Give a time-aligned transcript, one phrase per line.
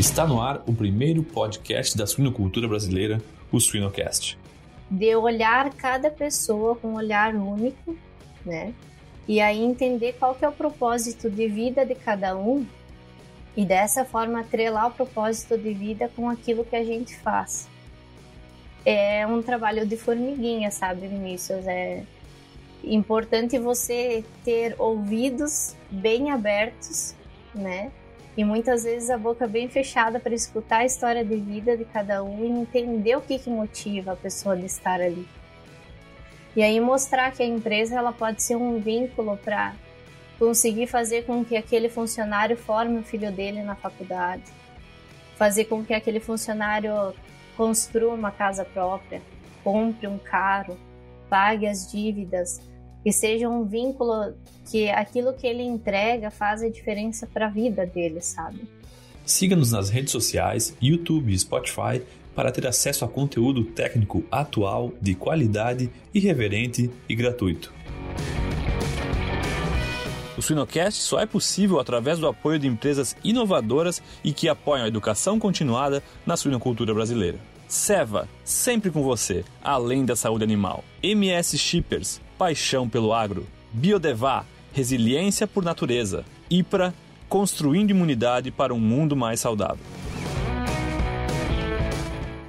[0.00, 3.20] Está no ar o primeiro podcast da suinocultura brasileira,
[3.52, 4.38] o Suinocast.
[4.90, 7.94] De olhar cada pessoa com um olhar único,
[8.42, 8.72] né?
[9.28, 12.64] E aí entender qual que é o propósito de vida de cada um
[13.54, 17.68] e dessa forma atrelar o propósito de vida com aquilo que a gente faz.
[18.86, 21.66] É um trabalho de formiguinha, sabe, Vinícius?
[21.66, 22.04] É
[22.82, 27.14] importante você ter ouvidos bem abertos,
[27.54, 27.92] né?
[28.36, 32.22] E muitas vezes a boca bem fechada para escutar a história de vida de cada
[32.22, 35.26] um e entender o que, que motiva a pessoa de estar ali.
[36.54, 39.74] E aí mostrar que a empresa ela pode ser um vínculo para
[40.38, 44.44] conseguir fazer com que aquele funcionário forme o filho dele na faculdade,
[45.36, 47.14] fazer com que aquele funcionário
[47.56, 49.20] construa uma casa própria,
[49.62, 50.78] compre um carro,
[51.28, 52.60] pague as dívidas,
[53.02, 54.34] que seja um vínculo
[54.70, 58.60] que aquilo que ele entrega faz a diferença para a vida dele, sabe?
[59.24, 62.02] Siga-nos nas redes sociais, YouTube e Spotify
[62.34, 67.72] para ter acesso a conteúdo técnico atual, de qualidade, irreverente e gratuito.
[70.38, 74.88] O Suinocast só é possível através do apoio de empresas inovadoras e que apoiam a
[74.88, 77.38] educação continuada na suinocultura brasileira.
[77.68, 80.82] Seva, sempre com você, além da saúde animal.
[81.02, 83.46] MS Shippers, paixão pelo agro.
[83.70, 86.24] Biodevá, resiliência por natureza.
[86.48, 86.94] IPRA,
[87.28, 89.84] construindo imunidade para um mundo mais saudável.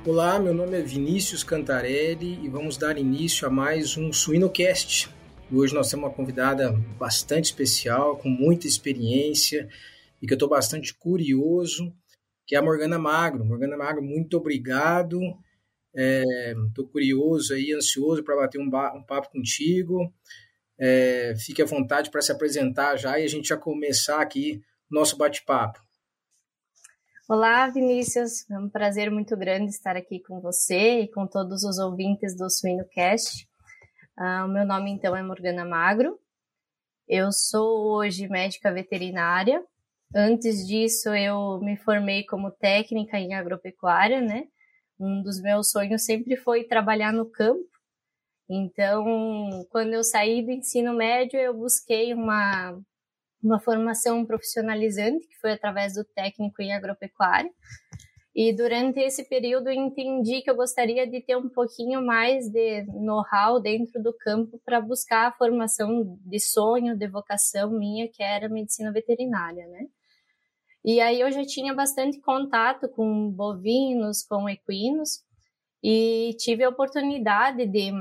[0.07, 5.09] Olá, meu nome é Vinícius Cantarelli e vamos dar início a mais um Suinocast.
[5.51, 9.67] Hoje nós temos uma convidada bastante especial, com muita experiência
[10.21, 11.93] e que eu estou bastante curioso,
[12.47, 13.43] que é a Morgana Magro.
[13.43, 15.19] Morgana Magro, muito obrigado.
[15.93, 20.13] Estou é, curioso aí, ansioso para bater um, um, papo contigo.
[20.79, 25.17] É, fique à vontade para se apresentar já e a gente já começar aqui nosso
[25.17, 25.79] bate-papo.
[27.29, 28.49] Olá, Vinícius.
[28.49, 32.49] É um prazer muito grande estar aqui com você e com todos os ouvintes do
[32.49, 33.47] SuinoCast.
[34.17, 36.19] Uh, o meu nome, então, é Morgana Magro.
[37.07, 39.63] Eu sou hoje médica veterinária.
[40.13, 44.45] Antes disso, eu me formei como técnica em agropecuária, né?
[45.01, 47.67] Um dos meus sonhos sempre foi trabalhar no campo.
[48.49, 49.03] Então,
[49.71, 52.79] quando eu saí do ensino médio, eu busquei uma
[53.43, 57.49] uma formação profissionalizante, que foi através do técnico em agropecuária.
[58.33, 62.83] E durante esse período eu entendi que eu gostaria de ter um pouquinho mais de
[62.83, 68.47] know-how dentro do campo para buscar a formação de sonho, de vocação minha, que era
[68.47, 69.87] medicina veterinária, né?
[70.83, 75.23] E aí eu já tinha bastante contato com bovinos, com equinos,
[75.83, 77.91] e tive a oportunidade de,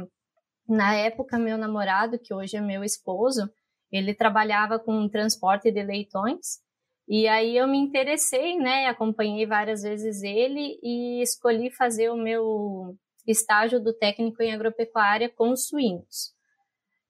[0.69, 3.51] na época, meu namorado, que hoje é meu esposo,
[3.93, 6.61] ele trabalhava com transporte de leitões.
[7.09, 8.87] E aí eu me interessei, né?
[8.87, 15.57] Acompanhei várias vezes ele e escolhi fazer o meu estágio do técnico em agropecuária com
[15.57, 16.33] suínos.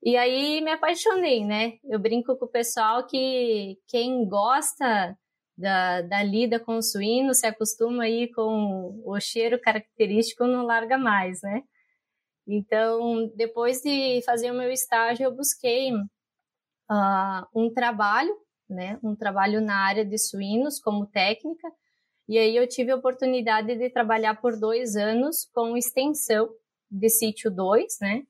[0.03, 1.75] E aí me apaixonei, né?
[1.85, 5.17] Eu brinco com o pessoal que quem gosta
[5.61, 10.97] da, da lida com o suíno se acostuma aí com o cheiro característico não larga
[10.97, 11.63] mais, né?
[12.47, 18.35] Então, depois de fazer o meu estágio, eu busquei uh, um trabalho,
[18.69, 21.69] né, um trabalho na área de suínos como técnica,
[22.29, 26.49] e aí eu tive a oportunidade de trabalhar por dois anos com extensão
[26.91, 28.23] de sítio 2, né,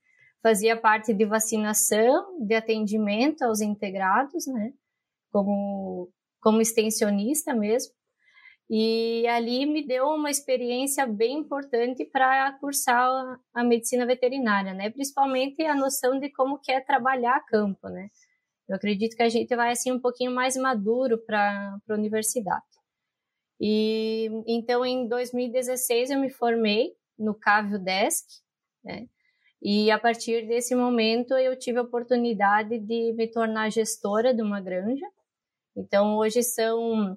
[0.42, 4.72] fazia parte de vacinação, de atendimento aos integrados, né,
[5.30, 7.92] como, como extensionista mesmo,
[8.72, 14.90] e ali me deu uma experiência bem importante para cursar a medicina veterinária, né?
[14.90, 18.08] Principalmente a noção de como que é trabalhar a campo, né?
[18.68, 22.62] Eu acredito que a gente vai assim um pouquinho mais maduro para a universidade.
[23.60, 28.24] E então em 2016 eu me formei no Cavio Desk,
[28.84, 29.08] né?
[29.60, 34.60] E a partir desse momento eu tive a oportunidade de me tornar gestora de uma
[34.60, 35.06] granja.
[35.76, 37.16] Então hoje são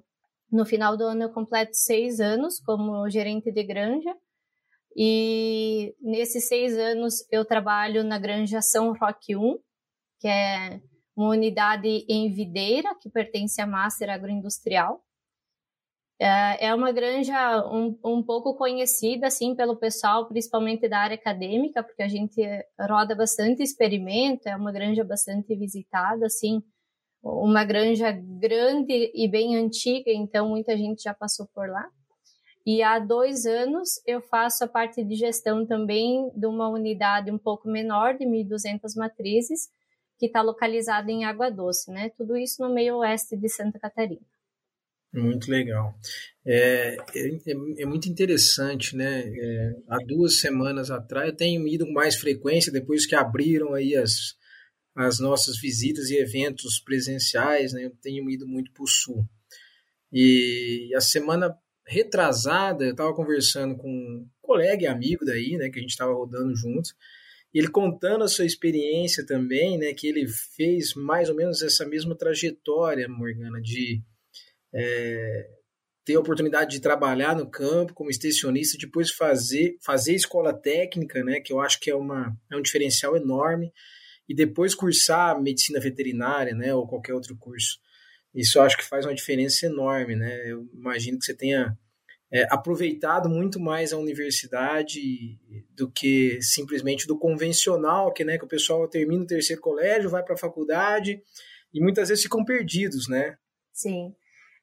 [0.50, 4.14] no final do ano eu completo seis anos como gerente de granja.
[4.96, 9.58] E nesses seis anos eu trabalho na granja São Roque 1,
[10.20, 10.80] que é
[11.16, 15.04] uma unidade em Videira, que pertence à Master Agroindustrial.
[16.20, 21.82] É, é uma granja um, um pouco conhecida, assim, pelo pessoal, principalmente da área acadêmica,
[21.82, 22.40] porque a gente
[22.80, 26.62] roda bastante experimento, é uma granja bastante visitada, assim,
[27.24, 31.88] uma granja grande e bem antiga, então muita gente já passou por lá.
[32.66, 37.38] E há dois anos eu faço a parte de gestão também de uma unidade um
[37.38, 39.68] pouco menor, de 1.200 matrizes,
[40.18, 42.10] que está localizada em Água Doce, né?
[42.10, 44.22] Tudo isso no meio oeste de Santa Catarina.
[45.12, 45.94] Muito legal.
[46.44, 49.22] É, é, é, é muito interessante, né?
[49.26, 53.94] É, há duas semanas atrás, eu tenho ido com mais frequência, depois que abriram aí
[53.94, 54.34] as,
[54.94, 57.84] as nossas visitas e eventos presenciais, né?
[57.84, 59.26] Eu tenho ido muito para o Sul.
[60.12, 61.56] E a semana
[61.86, 65.68] retrasada, eu estava conversando com um colega e amigo daí, né?
[65.70, 66.94] Que a gente estava rodando juntos,
[67.52, 69.92] ele contando a sua experiência também, né?
[69.92, 74.02] Que ele fez mais ou menos essa mesma trajetória, Morgana, de
[74.72, 75.48] é,
[76.04, 81.40] ter a oportunidade de trabalhar no campo como extensionista, depois fazer, fazer escola técnica, né,
[81.40, 83.72] que eu acho que é, uma, é um diferencial enorme,
[84.28, 87.78] e depois cursar medicina veterinária, né, ou qualquer outro curso.
[88.34, 90.50] Isso eu acho que faz uma diferença enorme, né?
[90.50, 91.78] Eu imagino que você tenha
[92.32, 95.38] é, aproveitado muito mais a universidade
[95.70, 100.22] do que simplesmente do convencional, que, né, que o pessoal termina o terceiro colégio, vai
[100.24, 101.22] para a faculdade
[101.72, 103.36] e muitas vezes ficam perdidos, né?
[103.72, 104.12] Sim.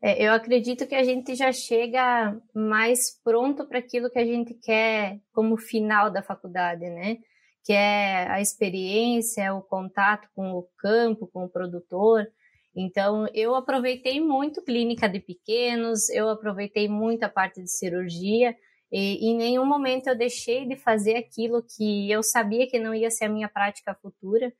[0.02, 4.54] É, eu acredito que a gente já chega mais pronto para aquilo que a gente
[4.56, 7.20] quer como final da faculdade, né?
[7.64, 12.28] Que é a experiência, o contato com o campo, com o produtor.
[12.76, 18.56] Então, eu aproveitei muito clínica de pequenos, eu aproveitei muito a parte de cirurgia,
[18.92, 23.10] e em nenhum momento eu deixei de fazer aquilo que eu sabia que não ia
[23.10, 24.52] ser a minha prática futura,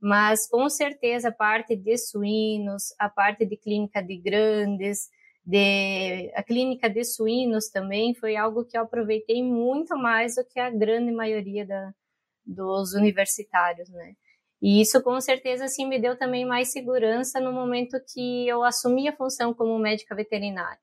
[0.00, 5.08] mas com certeza a parte de suínos, a parte de clínica de grandes,
[5.44, 10.60] de, a clínica de suínos também foi algo que eu aproveitei muito mais do que
[10.60, 11.94] a grande maioria da,
[12.48, 14.14] dos universitários, né?
[14.60, 19.08] E isso com certeza assim me deu também mais segurança no momento que eu assumi
[19.08, 20.80] a função como médica veterinária,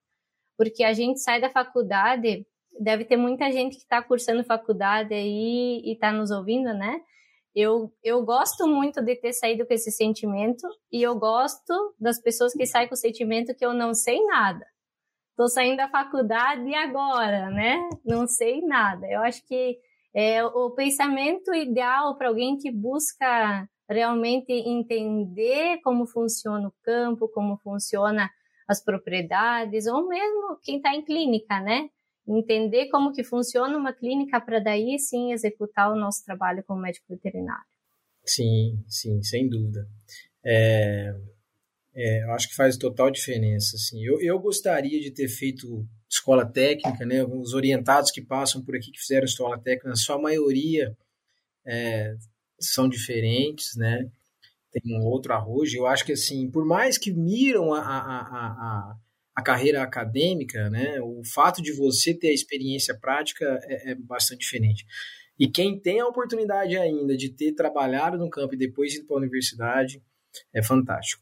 [0.58, 2.46] porque a gente sai da faculdade,
[2.80, 7.02] deve ter muita gente que está cursando faculdade aí e está nos ouvindo, né?
[7.54, 12.54] Eu, eu gosto muito de ter saído com esse sentimento e eu gosto das pessoas
[12.54, 14.66] que saem com o sentimento que eu não sei nada.
[15.32, 17.90] Estou saindo da faculdade e agora, né?
[18.06, 19.06] Não sei nada.
[19.08, 19.78] Eu acho que
[20.16, 27.58] é o pensamento ideal para alguém que busca realmente entender como funciona o campo, como
[27.58, 28.30] funciona
[28.68, 31.90] as propriedades, ou mesmo quem está em clínica, né?
[32.28, 37.06] entender como que funciona uma clínica para daí sim executar o nosso trabalho como médico
[37.10, 37.66] veterinário.
[38.26, 39.88] Sim, sim, sem dúvida.
[40.44, 41.16] É,
[41.94, 43.76] é, eu acho que faz total diferença.
[43.76, 44.04] Assim.
[44.04, 47.24] Eu, eu gostaria de ter feito escola técnica, né?
[47.24, 50.96] Os orientados que passam por aqui que fizeram escola técnica, a sua maioria
[51.66, 52.16] é,
[52.60, 54.10] são diferentes, né?
[54.72, 55.78] Tem um outro arrojo.
[55.78, 58.96] Eu acho que assim, por mais que miram a, a, a, a
[59.36, 64.40] a carreira acadêmica, né, o fato de você ter a experiência prática é, é, bastante
[64.40, 64.86] diferente.
[65.38, 69.18] E quem tem a oportunidade ainda de ter trabalhado no campo e depois ido para
[69.18, 70.02] a universidade,
[70.54, 71.22] é fantástico.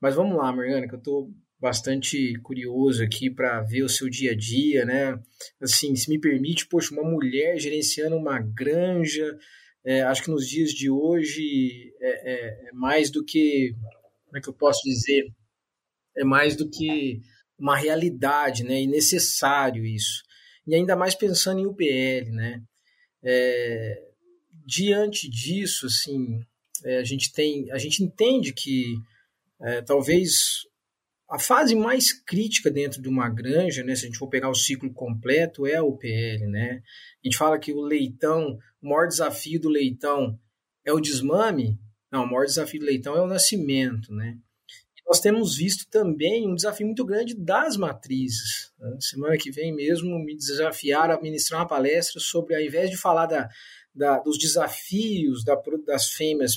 [0.00, 1.30] Mas vamos lá, Morgana, que eu estou
[1.62, 5.16] bastante curioso aqui para ver o seu dia a dia, né?
[5.60, 9.38] Assim, se me permite, poxa, uma mulher gerenciando uma granja,
[9.84, 13.76] é, acho que nos dias de hoje é, é, é mais do que,
[14.24, 15.32] como é que eu posso dizer?
[16.16, 17.20] É mais do que
[17.56, 18.82] uma realidade, né?
[18.82, 20.24] E necessário isso.
[20.66, 22.60] E ainda mais pensando em UPL, né?
[23.22, 24.02] É,
[24.66, 26.40] diante disso, assim,
[26.84, 28.96] é, a gente tem, a gente entende que
[29.60, 30.66] é, talvez
[31.32, 34.54] a fase mais crítica dentro de uma granja, né, se a gente for pegar o
[34.54, 36.82] ciclo completo, é a UPL, né?
[37.24, 40.38] A gente fala que o leitão, o maior desafio do leitão
[40.84, 41.78] é o desmame.
[42.10, 44.36] Não, o maior desafio do leitão é o nascimento, né?
[45.06, 48.72] nós temos visto também um desafio muito grande das matrizes.
[48.78, 48.96] Né?
[49.00, 53.26] Semana que vem mesmo me desafiaram a ministrar uma palestra sobre, ao invés de falar
[53.26, 53.48] da,
[53.94, 55.54] da, dos desafios da,
[55.86, 56.56] das fêmeas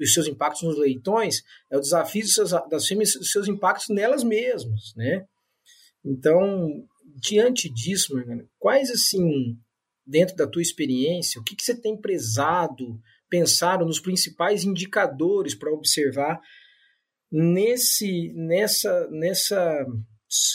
[0.00, 2.24] os seus impactos nos leitões, é o desafio
[2.68, 5.24] das fêmeas os seus impactos nelas mesmas, né?
[6.04, 6.86] Então,
[7.20, 8.14] diante disso,
[8.58, 9.56] quais, assim,
[10.06, 15.72] dentro da tua experiência, o que, que você tem prezado, pensado nos principais indicadores para
[15.72, 16.40] observar
[17.30, 19.86] nesse, nessa, nessa,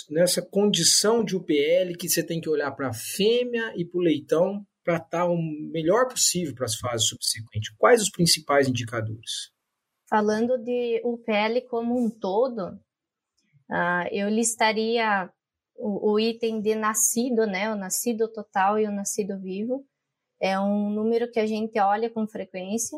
[0.10, 4.04] nessa condição de UPL que você tem que olhar para a fêmea e para o
[4.04, 7.74] leitão para estar o melhor possível para as fases subsequentes?
[7.78, 9.52] Quais os principais indicadores?
[10.10, 12.74] Falando de UPL como um todo,
[13.70, 15.32] uh, eu listaria
[15.76, 17.72] o, o, item de nascido, né?
[17.72, 19.86] O nascido total e o nascido vivo.
[20.40, 22.98] É um número que a gente olha com frequência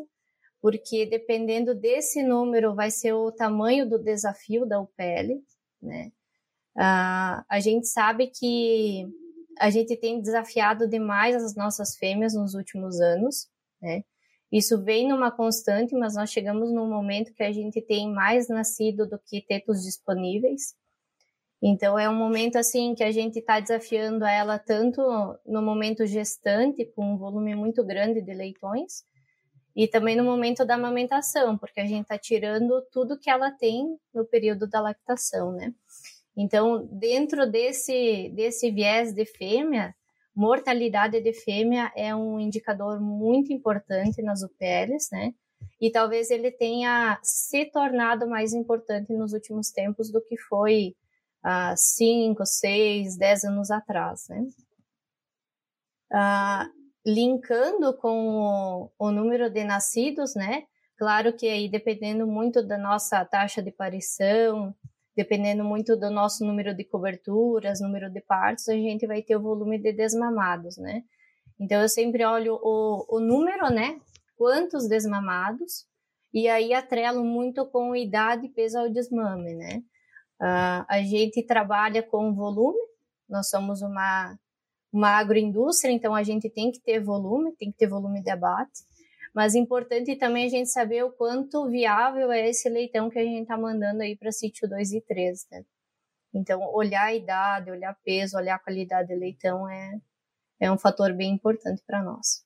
[0.64, 5.44] porque dependendo desse número vai ser o tamanho do desafio da UPL,
[5.82, 6.10] né?
[6.74, 9.06] Ah, a gente sabe que
[9.58, 13.48] a gente tem desafiado demais as nossas fêmeas nos últimos anos,
[13.80, 14.02] né?
[14.52, 19.04] Isso vem numa constante, mas nós chegamos num momento que a gente tem mais nascido
[19.04, 20.76] do que tetos disponíveis.
[21.60, 25.00] Então é um momento assim que a gente está desafiando ela tanto
[25.46, 29.02] no momento gestante, com um volume muito grande de leitões,
[29.74, 33.98] e também no momento da amamentação, porque a gente está tirando tudo que ela tem
[34.12, 35.74] no período da lactação, né?
[36.36, 39.94] Então, dentro desse, desse viés de fêmea,
[40.34, 45.32] mortalidade de fêmea é um indicador muito importante nas UPLs, né?
[45.80, 50.94] E talvez ele tenha se tornado mais importante nos últimos tempos do que foi
[51.42, 54.44] há 5, 6, 10 anos atrás, né?
[56.12, 56.68] Ah,
[57.06, 60.64] linkando com o, o número de nascidos, né?
[60.96, 64.74] Claro que aí dependendo muito da nossa taxa de aparição,
[65.16, 69.42] dependendo muito do nosso número de coberturas, número de partos, a gente vai ter o
[69.42, 71.02] volume de desmamados, né?
[71.58, 74.00] Então eu sempre olho o, o número, né?
[74.36, 75.86] Quantos desmamados,
[76.32, 79.82] e aí atrelo muito com idade e peso ao desmame, né?
[80.40, 82.80] Uh, a gente trabalha com volume,
[83.28, 84.36] nós somos uma,
[84.92, 88.82] uma agroindústria, então a gente tem que ter volume, tem que ter volume de abate.
[89.34, 93.42] Mas importante também a gente saber o quanto viável é esse leitão que a gente
[93.42, 95.64] está mandando aí para sítio 2 e 3, né?
[96.32, 99.98] Então, olhar a idade, olhar peso, olhar a qualidade do leitão é,
[100.60, 102.44] é um fator bem importante para nós.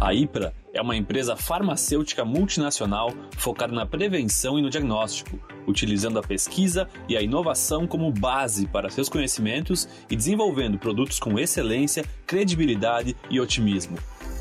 [0.00, 6.22] A IPRA é uma empresa farmacêutica multinacional focada na prevenção e no diagnóstico, utilizando a
[6.22, 13.14] pesquisa e a inovação como base para seus conhecimentos e desenvolvendo produtos com excelência, credibilidade
[13.28, 13.98] e otimismo.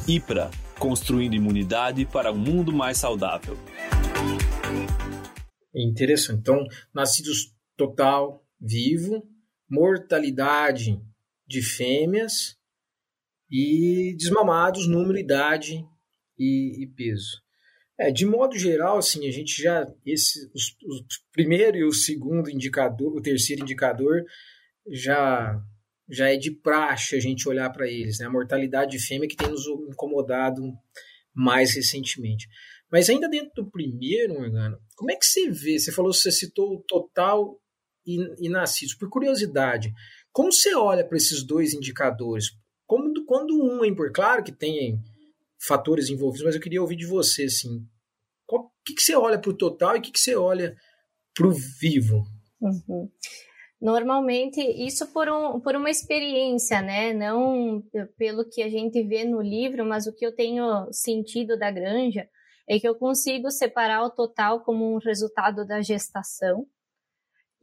[0.08, 3.58] IPRA construindo imunidade para um mundo mais saudável.
[5.76, 6.40] Interessante.
[6.40, 9.24] Então, nascidos total, vivo,
[9.70, 11.00] mortalidade
[11.46, 12.58] de fêmeas
[13.50, 15.86] e desmamados, número, idade
[16.38, 17.42] e, e peso.
[18.00, 22.50] É, de modo geral, assim, a gente já esse os, os primeiro e o segundo
[22.50, 24.24] indicador, o terceiro indicador
[24.88, 25.62] já
[26.10, 28.26] já é de praxe a gente olhar para eles, né?
[28.26, 30.74] A mortalidade de fêmea que tem nos incomodado
[31.34, 32.48] mais recentemente.
[32.92, 35.78] Mas ainda dentro do primeiro, Morgana, como é que você vê?
[35.78, 37.60] Você falou, você citou o total
[38.06, 38.96] e, e nascidos.
[38.96, 39.94] Por curiosidade,
[40.32, 42.52] como você olha para esses dois indicadores?
[42.88, 45.00] Como quando um é importante, claro que tem
[45.62, 47.86] fatores envolvidos, mas eu queria ouvir de você, assim,
[48.50, 50.76] o que, que você olha para o total e o que, que você olha
[51.36, 52.24] para o vivo?
[52.60, 53.10] Uhum.
[53.82, 57.14] Normalmente, isso por, um, por uma experiência, né?
[57.14, 57.82] Não
[58.18, 62.28] pelo que a gente vê no livro, mas o que eu tenho sentido da granja
[62.68, 66.68] é que eu consigo separar o total como um resultado da gestação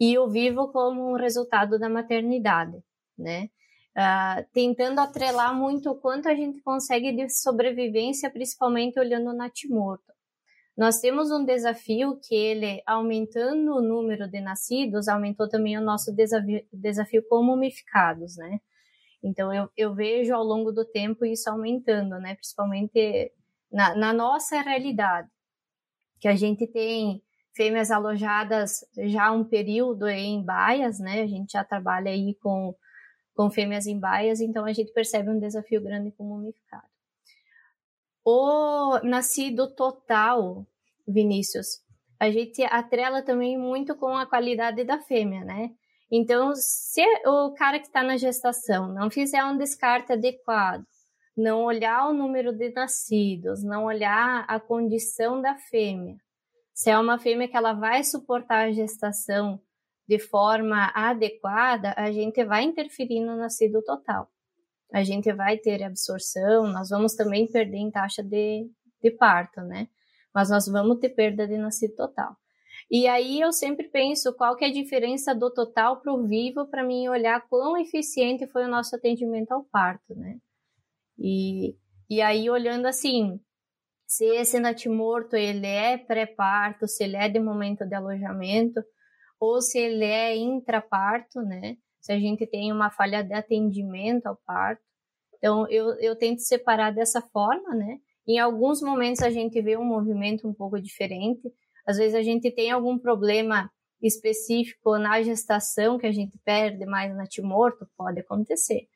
[0.00, 2.82] e o vivo como um resultado da maternidade,
[3.16, 3.50] né?
[3.96, 10.15] Uh, tentando atrelar muito o quanto a gente consegue de sobrevivência, principalmente olhando o natimorto.
[10.76, 16.14] Nós temos um desafio que ele, aumentando o número de nascidos, aumentou também o nosso
[16.14, 18.60] desafio, desafio com mumificados, né?
[19.22, 22.34] Então, eu, eu vejo ao longo do tempo isso aumentando, né?
[22.34, 23.32] Principalmente
[23.72, 25.28] na, na nossa realidade,
[26.20, 27.22] que a gente tem
[27.54, 31.22] fêmeas alojadas já há um período em baias, né?
[31.22, 32.74] A gente já trabalha aí com,
[33.34, 36.95] com fêmeas em baias, então a gente percebe um desafio grande com mumificado.
[38.28, 40.66] O nascido total,
[41.06, 41.80] Vinícius,
[42.18, 45.70] a gente atrela também muito com a qualidade da fêmea, né?
[46.10, 50.84] Então, se o cara que está na gestação não fizer um descarte adequado,
[51.36, 56.16] não olhar o número de nascidos, não olhar a condição da fêmea,
[56.74, 59.60] se é uma fêmea que ela vai suportar a gestação
[60.08, 64.28] de forma adequada, a gente vai interferir no nascido total
[64.92, 68.70] a gente vai ter absorção, nós vamos também perder em taxa de,
[69.02, 69.88] de parto, né?
[70.34, 72.36] Mas nós vamos ter perda de nascido total.
[72.90, 76.66] E aí eu sempre penso qual que é a diferença do total para o vivo
[76.68, 80.38] para mim olhar quão eficiente foi o nosso atendimento ao parto, né?
[81.18, 81.76] E,
[82.08, 83.40] e aí olhando assim,
[84.06, 88.80] se esse natimorto ele é pré-parto, se ele é de momento de alojamento,
[89.40, 91.76] ou se ele é intraparto, né?
[92.06, 94.80] Se a gente tem uma falha de atendimento ao parto.
[95.36, 97.98] Então, eu, eu tento separar dessa forma, né?
[98.28, 101.52] Em alguns momentos a gente vê um movimento um pouco diferente.
[101.84, 103.68] Às vezes a gente tem algum problema
[104.00, 108.86] específico na gestação que a gente perde mais natimorto, pode acontecer.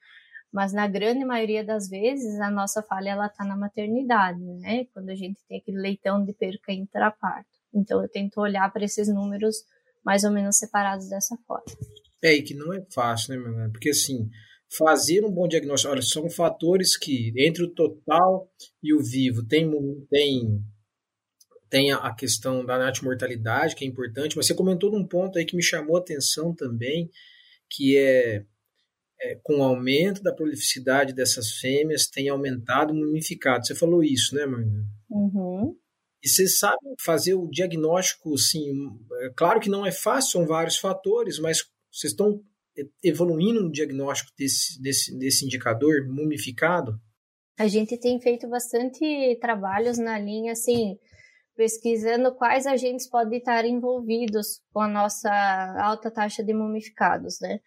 [0.52, 4.84] Mas na grande maioria das vezes a nossa falha ela está na maternidade, né?
[4.94, 7.50] Quando a gente tem aquele leitão de perca intraparto.
[7.74, 9.56] Então eu tento olhar para esses números
[10.04, 11.64] mais ou menos separados dessa forma.
[12.22, 13.70] É, e que não é fácil, né, meu irmão?
[13.72, 14.28] Porque assim,
[14.68, 18.50] fazer um bom diagnóstico, olha, são fatores que, entre o total
[18.82, 19.70] e o vivo, tem,
[20.10, 20.62] tem
[21.70, 25.54] tem a questão da natimortalidade, que é importante, mas você comentou num ponto aí que
[25.54, 27.08] me chamou a atenção também,
[27.70, 28.44] que é,
[29.20, 33.64] é com o aumento da prolificidade dessas fêmeas, tem aumentado o mumificado.
[33.64, 34.84] Você falou isso, né, Marina?
[35.08, 35.76] Uhum.
[36.22, 38.68] E vocês sabem fazer o diagnóstico, assim,
[39.22, 42.40] é claro que não é fácil, são vários fatores, mas vocês estão
[43.02, 46.98] evoluindo no diagnóstico desse, desse, desse indicador mumificado?
[47.58, 50.96] A gente tem feito bastante trabalhos na linha, assim,
[51.54, 55.30] pesquisando quais agentes podem estar envolvidos com a nossa
[55.78, 57.60] alta taxa de mumificados, né?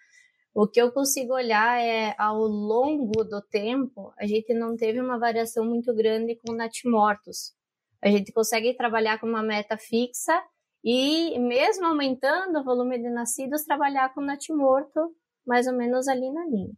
[0.55, 5.17] O que eu consigo olhar é, ao longo do tempo, a gente não teve uma
[5.17, 7.53] variação muito grande com natimortos.
[8.01, 10.39] A gente consegue trabalhar com uma meta fixa
[10.83, 16.45] e, mesmo aumentando o volume de nascidos, trabalhar com natimorto mais ou menos ali na
[16.45, 16.73] linha.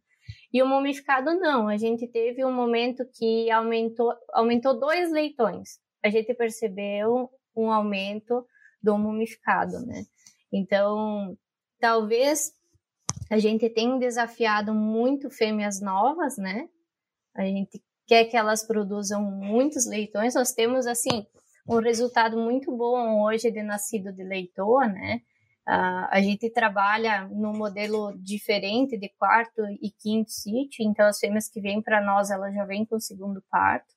[0.52, 6.10] E o mumificado não, a gente teve um momento que aumentou, aumentou dois leitões a
[6.10, 8.46] gente percebeu um aumento
[8.82, 10.06] do mumificado, né?
[10.54, 11.36] Então,
[11.80, 12.54] talvez
[13.32, 16.70] a gente tenha desafiado muito fêmeas novas, né?
[17.36, 20.36] A gente quer que elas produzam muitos leitões.
[20.36, 21.26] Nós temos, assim,
[21.68, 25.22] um resultado muito bom hoje de nascido de leitoa, né?
[25.68, 31.50] Uh, a gente trabalha no modelo diferente de quarto e quinto sítio, então as fêmeas
[31.50, 33.92] que vêm para nós, elas já vêm com o segundo parto.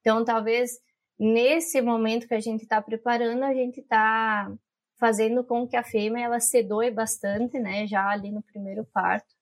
[0.00, 0.78] Então, talvez
[1.18, 4.48] nesse momento que a gente está preparando, a gente está
[4.96, 9.34] fazendo com que a fêmea ela se doe bastante, né, já ali no primeiro parto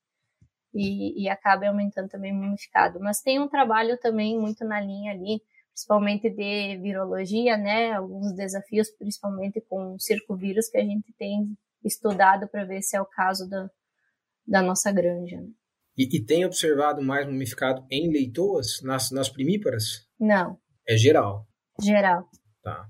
[0.74, 3.00] e, e acabe aumentando também o mumificado.
[3.00, 5.42] Mas tem um trabalho também muito na linha ali,
[5.76, 11.54] principalmente de virologia, né, alguns desafios, principalmente com o circovírus que a gente tem
[11.84, 13.68] estudado para ver se é o caso da,
[14.46, 15.36] da nossa granja.
[15.36, 15.48] Né?
[15.98, 20.08] E, e, tem observado mais mumificado em leitoas, nas, nas primíparas?
[20.18, 20.58] Não.
[20.88, 21.46] É geral.
[21.82, 22.26] Geral.
[22.62, 22.88] Tá.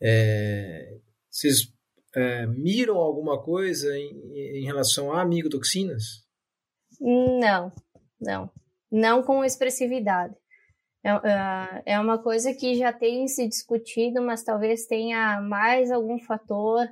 [0.00, 0.98] É,
[1.30, 1.70] vocês
[2.16, 6.26] é, miram alguma coisa em, em relação a amigotoxinas?
[6.98, 7.70] Não,
[8.18, 8.50] não.
[8.90, 10.34] Não com expressividade.
[11.04, 16.18] É, é, é uma coisa que já tem se discutido, mas talvez tenha mais algum
[16.18, 16.86] fator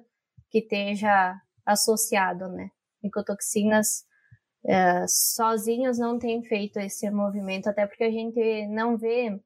[0.51, 2.71] que esteja associado, né?
[3.03, 4.05] Micotoxinas
[4.67, 9.41] é, sozinhos não têm feito esse movimento, até porque a gente não vê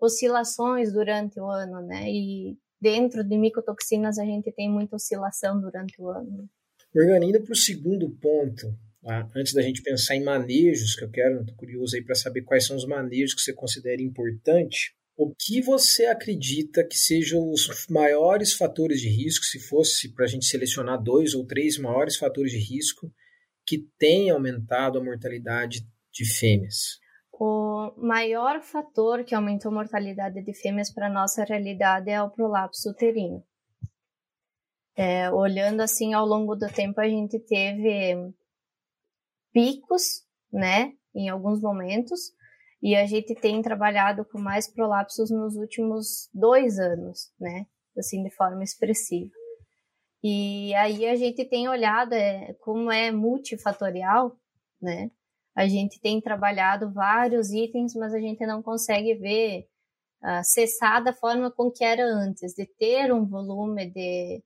[0.00, 2.10] oscilações durante o ano, né?
[2.10, 6.48] E dentro de micotoxinas a gente tem muita oscilação durante o ano.
[6.94, 9.28] Morgana, indo para o segundo ponto, tá?
[9.34, 12.66] antes da gente pensar em manejos, que eu quero, estou curioso aí para saber quais
[12.66, 14.94] são os manejos que você considera importante.
[15.16, 20.28] O que você acredita que sejam os maiores fatores de risco, se fosse para a
[20.28, 23.12] gente selecionar dois ou três maiores fatores de risco
[23.66, 27.00] que têm aumentado a mortalidade de fêmeas?
[27.32, 32.90] O maior fator que aumentou a mortalidade de fêmeas para nossa realidade é o prolapso
[32.90, 33.44] uterino.
[34.96, 38.32] É, olhando assim ao longo do tempo, a gente teve
[39.52, 42.32] picos, né, em alguns momentos,
[42.82, 48.30] e a gente tem trabalhado com mais prolapsos nos últimos dois anos, né, assim, de
[48.30, 49.30] forma expressiva.
[50.22, 54.36] E aí a gente tem olhado é, como é multifatorial,
[54.80, 55.10] né,
[55.54, 59.68] a gente tem trabalhado vários itens, mas a gente não consegue ver
[60.22, 64.42] uh, cessar da forma com que era antes, de ter um volume de,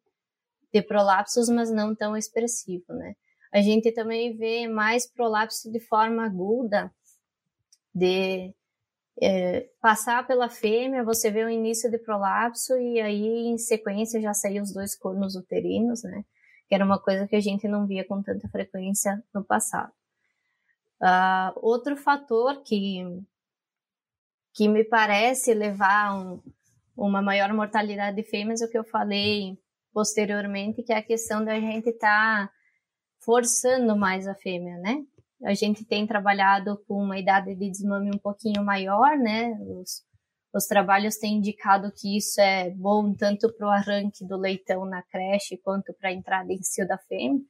[0.73, 3.14] de prolapsos, mas não tão expressivo, né?
[3.52, 6.92] A gente também vê mais prolapso de forma aguda,
[7.94, 8.54] de
[9.22, 14.35] é, passar pela fêmea, você vê o início de prolapso e aí em sequência já
[14.35, 16.24] saíram os dois cornos uterinos, né?
[16.68, 19.92] Que era uma coisa que a gente não via com tanta frequência no passado.
[21.00, 23.02] Uh, outro fator que,
[24.54, 26.42] que me parece levar um,
[26.96, 29.59] uma maior mortalidade de fêmeas é o que eu falei
[29.92, 32.52] posteriormente, que é a questão da gente estar tá
[33.27, 35.03] forçando mais a fêmea, né?
[35.45, 39.53] A gente tem trabalhado com uma idade de desmame um pouquinho maior, né?
[39.61, 40.03] Os,
[40.55, 45.03] os trabalhos têm indicado que isso é bom tanto para o arranque do leitão na
[45.03, 47.43] creche quanto para a entrada em cio da fêmea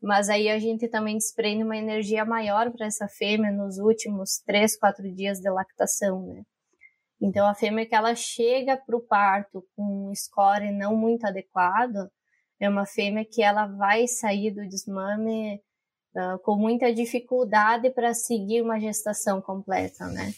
[0.00, 4.78] mas aí a gente também desprende uma energia maior para essa fêmea nos últimos três,
[4.78, 6.42] quatro dias de lactação, né?
[7.20, 12.08] Então a fêmea que ela chega para o parto com um score não muito adequado
[12.60, 15.60] é uma fêmea que ela vai sair do desmame
[16.14, 20.32] uh, com muita dificuldade para seguir uma gestação completa, né?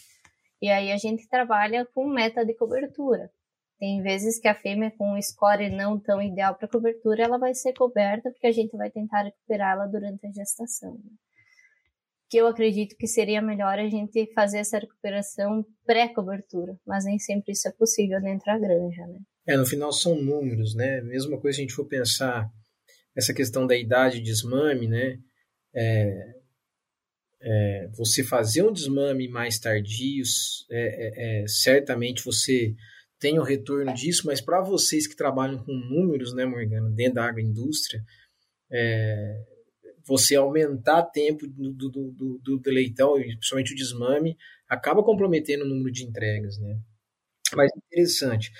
[0.61, 3.31] E aí a gente trabalha com meta de cobertura.
[3.79, 7.55] Tem vezes que a fêmea com um score não tão ideal para cobertura, ela vai
[7.55, 10.93] ser coberta porque a gente vai tentar recuperá-la durante a gestação.
[10.93, 11.11] Né?
[12.29, 17.53] Que eu acredito que seria melhor a gente fazer essa recuperação pré-cobertura, mas nem sempre
[17.53, 19.19] isso é possível dentro da granja, né?
[19.47, 21.01] É, no final são números, né?
[21.01, 22.49] Mesma coisa se a gente for pensar
[23.15, 25.19] essa questão da idade de desmame, né?
[25.73, 26.35] É,
[27.41, 30.23] é, você fazer um desmame mais tardio,
[30.69, 32.75] é, é, é certamente você
[33.19, 37.25] tem o retorno disso, mas para vocês que trabalham com números, né, Morgana, dentro da
[37.25, 38.03] agroindústria,
[38.71, 39.43] é,
[40.03, 45.67] você aumentar tempo do, do, do, do, do leitão, principalmente o desmame, acaba comprometendo o
[45.67, 46.79] número de entregas, né?
[47.55, 48.51] Mas interessante.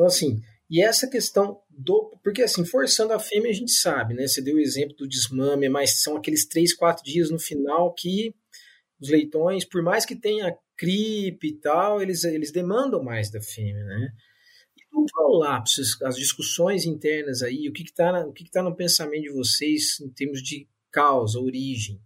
[0.00, 2.18] Então, assim, e essa questão do.
[2.24, 4.26] Porque, assim, forçando a fêmea, a gente sabe, né?
[4.26, 8.34] Você deu o exemplo do desmame, mas são aqueles três, quatro dias no final que
[8.98, 13.84] os leitões, por mais que tenha cripe e tal, eles, eles demandam mais da fêmea,
[13.84, 14.08] né?
[14.74, 18.74] E o prolapso, as discussões internas aí, o que está o que que tá no
[18.74, 22.00] pensamento de vocês em termos de causa, origem?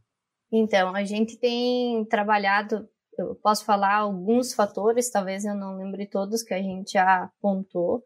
[0.50, 2.88] Então, a gente tem trabalhado,
[3.20, 8.02] eu posso falar alguns fatores, talvez eu não lembre todos que a gente já apontou.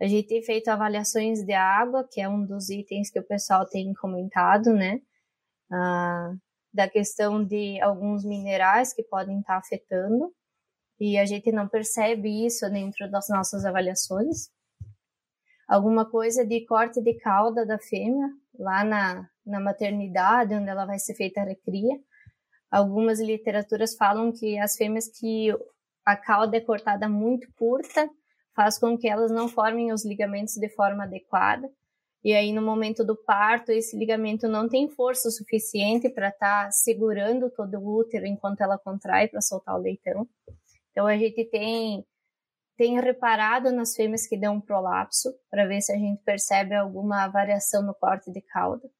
[0.00, 3.66] A gente tem feito avaliações de água, que é um dos itens que o pessoal
[3.66, 5.00] tem comentado, né?
[5.72, 6.34] Ah,
[6.72, 10.32] da questão de alguns minerais que podem estar afetando,
[10.98, 14.48] e a gente não percebe isso dentro das nossas avaliações.
[15.68, 18.28] Alguma coisa de corte de cauda da fêmea,
[18.58, 21.98] lá na, na maternidade, onde ela vai ser feita a recria.
[22.74, 25.48] Algumas literaturas falam que as fêmeas que
[26.04, 28.10] a cauda é cortada muito curta
[28.52, 31.70] faz com que elas não formem os ligamentos de forma adequada.
[32.24, 36.70] E aí, no momento do parto, esse ligamento não tem força suficiente para estar tá
[36.72, 40.28] segurando todo o útero enquanto ela contrai para soltar o leitão.
[40.90, 42.04] Então, a gente tem
[42.76, 47.28] tem reparado nas fêmeas que dão um prolapso para ver se a gente percebe alguma
[47.28, 48.90] variação no corte de cauda.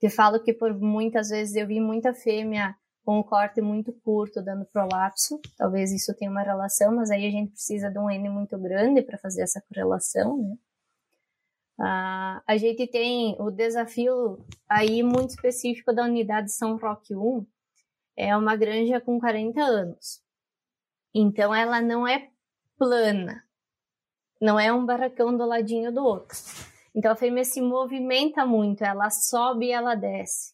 [0.00, 4.42] Te falo que por muitas vezes eu vi muita fêmea com um corte muito curto
[4.42, 5.40] dando prolapso.
[5.56, 9.02] Talvez isso tenha uma relação, mas aí a gente precisa de um N muito grande
[9.02, 10.56] para fazer essa correlação, né?
[11.80, 17.46] Ah, a gente tem o desafio aí muito específico da unidade São Roque 1,
[18.16, 20.20] é uma granja com 40 anos.
[21.14, 22.30] Então ela não é
[22.76, 23.44] plana.
[24.40, 26.36] Não é um barracão do ladinho do outro.
[26.98, 30.52] Então a fêmea se movimenta muito, ela sobe e ela desce.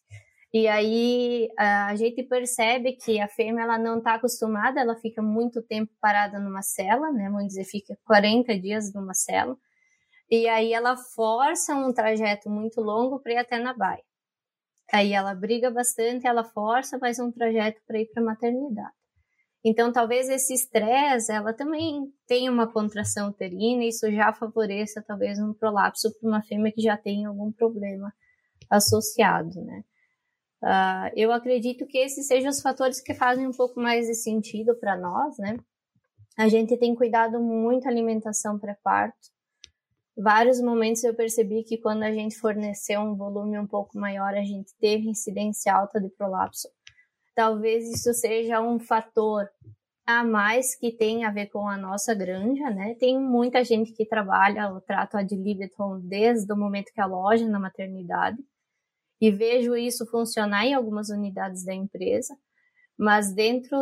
[0.53, 5.59] E aí a gente percebe que a fêmea ela não está acostumada, ela fica muito
[5.63, 7.29] tempo parada numa cela, né?
[7.31, 9.57] Vamos dizer, fica 40 dias numa cela.
[10.29, 14.03] E aí ela força um trajeto muito longo para ir até na baia.
[14.93, 18.93] Aí ela briga bastante, ela força mais um trajeto para ir para a maternidade.
[19.67, 25.39] Então, talvez esse estresse, ela também tenha uma contração uterina e isso já favoreça talvez
[25.39, 28.13] um prolapso para uma fêmea que já tem algum problema
[28.69, 29.83] associado, né?
[30.63, 34.75] Uh, eu acredito que esses sejam os fatores que fazem um pouco mais de sentido
[34.75, 35.57] para nós, né?
[36.37, 39.17] A gente tem cuidado muito a alimentação pré-parto.
[40.15, 44.43] Vários momentos eu percebi que quando a gente forneceu um volume um pouco maior, a
[44.43, 46.67] gente teve incidência alta de prolapso
[47.35, 49.47] talvez isso seja um fator
[50.07, 52.95] a mais que tem a ver com a nossa granja, né?
[52.99, 57.59] Tem muita gente que trabalha o trato ad libitum desde o momento que aloja na
[57.59, 58.37] maternidade
[59.19, 62.35] e vejo isso funcionar em algumas unidades da empresa,
[62.97, 63.77] mas dentro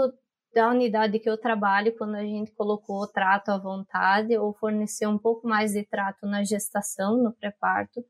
[0.53, 5.09] da unidade que eu trabalho, quando a gente colocou o trato à vontade ou forneceu
[5.09, 8.05] um pouco mais de trato na gestação, no pré-parto,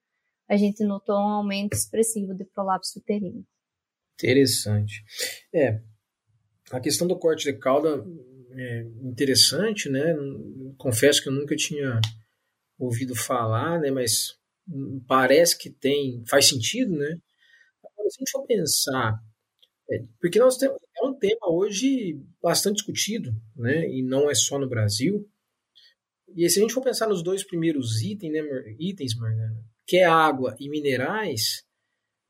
[0.49, 3.45] a gente notou um aumento expressivo de prolapso uterino.
[4.15, 5.03] Interessante.
[5.53, 5.79] É,
[6.71, 8.05] a questão do corte de cauda
[8.55, 10.15] é interessante, né?
[10.77, 11.99] Confesso que eu nunca tinha
[12.77, 13.91] ouvido falar, né?
[13.91, 14.37] Mas
[15.07, 17.17] parece que tem, faz sentido, né?
[17.83, 19.19] Agora, se a gente for pensar,
[19.89, 23.89] é, porque nós temos, é um tema hoje bastante discutido, né?
[23.89, 25.27] E não é só no Brasil.
[26.35, 28.41] E se a gente for pensar nos dois primeiros itens, né,
[28.79, 31.63] itens, Margana, que é água e minerais,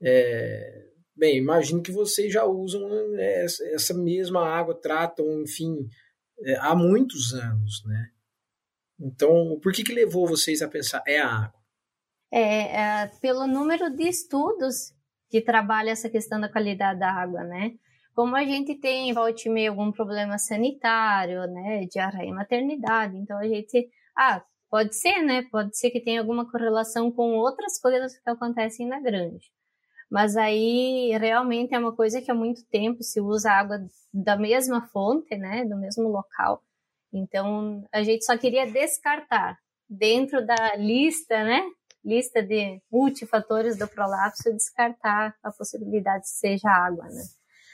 [0.02, 5.88] é, Bem, imagino que vocês já usam né, essa mesma água, tratam, enfim,
[6.41, 8.10] é, há muitos anos, né?
[8.99, 11.62] Então, por que que levou vocês a pensar é a água?
[12.32, 14.93] É, é pelo número de estudos
[15.30, 17.73] que trabalha essa questão da qualidade da água, né?
[18.15, 23.39] Como a gente tem, volte meia, algum problema sanitário, né, de arraia e maternidade, então
[23.39, 28.13] a gente, ah, pode ser, né, pode ser que tenha alguma correlação com outras coisas
[28.19, 29.52] que acontecem na grande.
[30.13, 34.88] Mas aí realmente é uma coisa que há muito tempo se usa água da mesma
[34.89, 36.62] fonte, né, do mesmo local.
[37.12, 39.58] Então a gente só queria descartar
[39.89, 41.63] dentro da lista, né,
[42.06, 47.23] lista de multifatores do prolapso, descartar a possibilidade de seja água, né.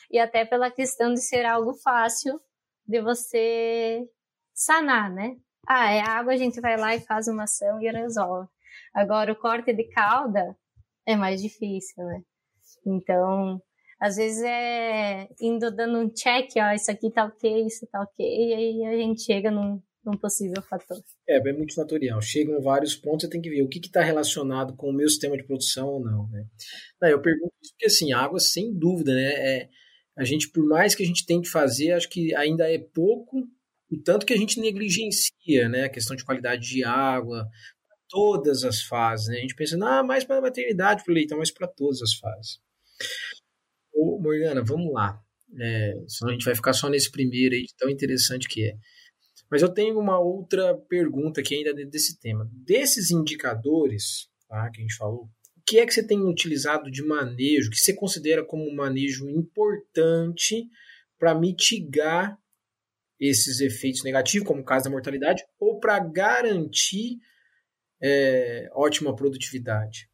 [0.10, 2.39] E até pela questão de ser algo fácil
[2.88, 4.08] de você
[4.54, 5.36] sanar, né?
[5.67, 8.47] Ah, é água, a gente vai lá e faz uma ação e resolve.
[8.93, 10.56] Agora, o corte de cauda
[11.06, 12.23] é mais difícil, né?
[12.89, 13.62] Então,
[13.99, 18.25] às vezes é indo dando um check, ó, isso aqui tá ok, isso tá ok,
[18.25, 20.97] e aí a gente chega num, num possível fator.
[21.28, 22.21] É, é multifatorial.
[22.21, 25.38] Chegam vários pontos, você tem que ver o que está relacionado com o meu sistema
[25.38, 26.45] de produção ou não, né?
[27.02, 29.34] eu pergunto isso porque, assim, água, sem dúvida, né?
[29.34, 29.69] É,
[30.17, 33.47] a gente, por mais que a gente tente fazer, acho que ainda é pouco
[33.91, 35.84] o tanto que a gente negligencia, né?
[35.84, 37.47] A questão de qualidade de água,
[38.08, 39.38] todas as fases, né?
[39.38, 42.13] A gente pensa, ah, mais para a maternidade, para o leitão, mas para todas as
[42.15, 42.60] fases.
[43.93, 45.21] Ô, Morgana, vamos lá.
[45.59, 48.75] É, senão a gente vai ficar só nesse primeiro aí, tão interessante que é.
[49.49, 52.47] Mas eu tenho uma outra pergunta aqui ainda desse tema.
[52.53, 57.03] Desses indicadores tá, que a gente falou, o que é que você tem utilizado de
[57.03, 60.67] manejo, que você considera como um manejo importante
[61.17, 62.38] para mitigar
[63.19, 67.17] esses efeitos negativos, como o caso da mortalidade, ou para garantir
[68.01, 70.09] é, ótima produtividade?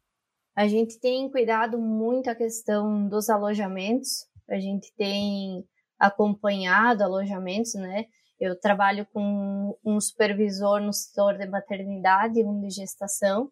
[0.56, 5.62] A gente tem cuidado muito a questão dos alojamentos, a gente tem
[5.98, 8.06] acompanhado alojamentos, né?
[8.40, 13.50] Eu trabalho com um supervisor no setor de maternidade um de gestação,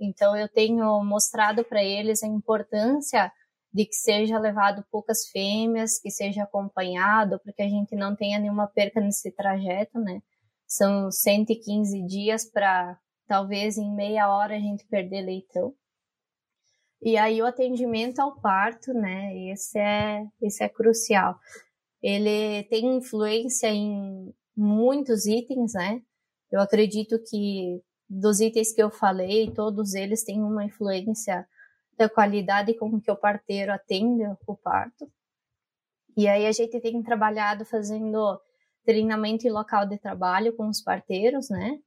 [0.00, 3.30] então eu tenho mostrado para eles a importância
[3.70, 8.66] de que seja levado poucas fêmeas, que seja acompanhado, porque a gente não tenha nenhuma
[8.66, 10.22] perca nesse trajeto, né?
[10.66, 15.74] São 115 dias para talvez em meia hora a gente perder leitão.
[17.02, 19.36] E aí o atendimento ao parto, né?
[19.50, 21.38] Esse é, esse é crucial.
[22.02, 26.02] Ele tem influência em muitos itens, né?
[26.50, 31.46] Eu acredito que dos itens que eu falei, todos eles têm uma influência
[31.98, 35.10] da qualidade com que o parteiro atende o parto.
[36.16, 38.40] E aí a gente tem trabalhado fazendo
[38.84, 41.78] treinamento em local de trabalho com os parteiros, né?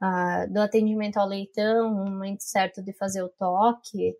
[0.00, 4.14] Ah, do atendimento ao leitão, o momento certo de fazer o toque,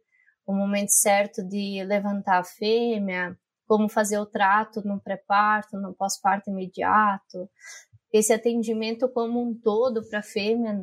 [0.48, 6.48] o momento certo de levantar a fêmea, como fazer o trato no pré-parto, no pós-parto
[6.48, 7.50] imediato,
[8.11, 10.82] esse atendimento como um todo para a fêmea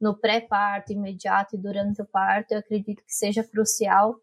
[0.00, 4.18] no pré-parto imediato e durante o parto, eu acredito que seja crucial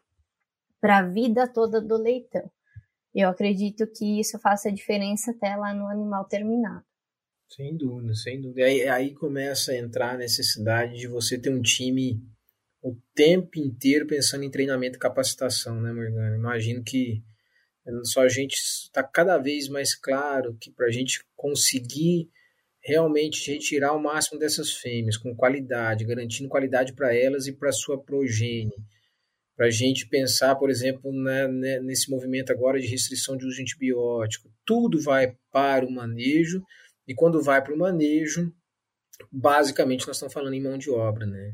[0.82, 2.52] para a vida toda do leitão.
[3.16, 6.84] Eu acredito que isso faça diferença até lá no animal terminado.
[7.48, 8.66] Sem dúvida, sem dúvida.
[8.66, 12.22] Aí, aí começa a entrar a necessidade de você ter um time
[12.82, 16.36] o tempo inteiro pensando em treinamento e capacitação, né, Morgana?
[16.36, 17.24] Imagino que
[18.04, 22.30] só a gente está cada vez mais claro que para a gente conseguir
[22.84, 28.02] realmente retirar o máximo dessas fêmeas com qualidade, garantindo qualidade para elas e para sua
[28.02, 28.74] progênie.
[29.56, 33.62] Para a gente pensar, por exemplo, né, nesse movimento agora de restrição de uso de
[33.62, 34.52] antibiótico.
[34.66, 36.64] Tudo vai para o manejo,
[37.08, 38.52] e quando vai para o manejo,
[39.32, 41.54] basicamente nós estamos falando em mão de obra, né?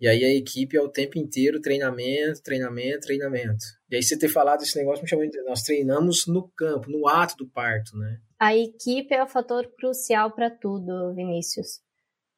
[0.00, 3.64] E aí a equipe é o tempo inteiro treinamento, treinamento, treinamento.
[3.90, 7.08] E aí você ter falado esse negócio me chamou de nós treinamos no campo, no
[7.08, 8.20] ato do parto, né?
[8.38, 11.80] A equipe é o fator crucial para tudo, Vinícius.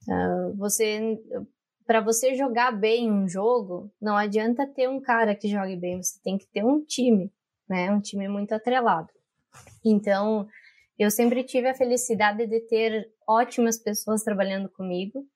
[0.09, 1.18] Uh, você
[1.87, 6.20] para você jogar bem um jogo, não adianta ter um cara que jogue bem, você
[6.23, 7.33] tem que ter um time,
[7.68, 7.90] né?
[7.90, 9.09] Um time muito atrelado.
[9.85, 10.46] Então,
[10.96, 15.27] eu sempre tive a felicidade de ter ótimas pessoas trabalhando comigo,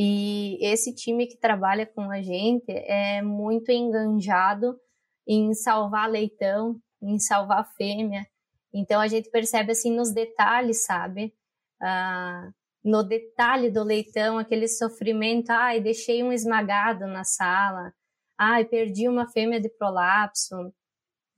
[0.00, 4.78] e esse time que trabalha com a gente é muito enganjado
[5.26, 8.24] em salvar leitão, em salvar fêmea.
[8.72, 11.34] Então a gente percebe assim nos detalhes, sabe?
[11.82, 12.48] Ah,
[12.84, 17.92] no detalhe do leitão, aquele sofrimento, ai, deixei um esmagado na sala,
[18.38, 20.72] ai, perdi uma fêmea de prolapso.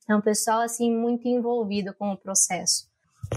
[0.07, 2.91] É um pessoal assim muito envolvido com o processo.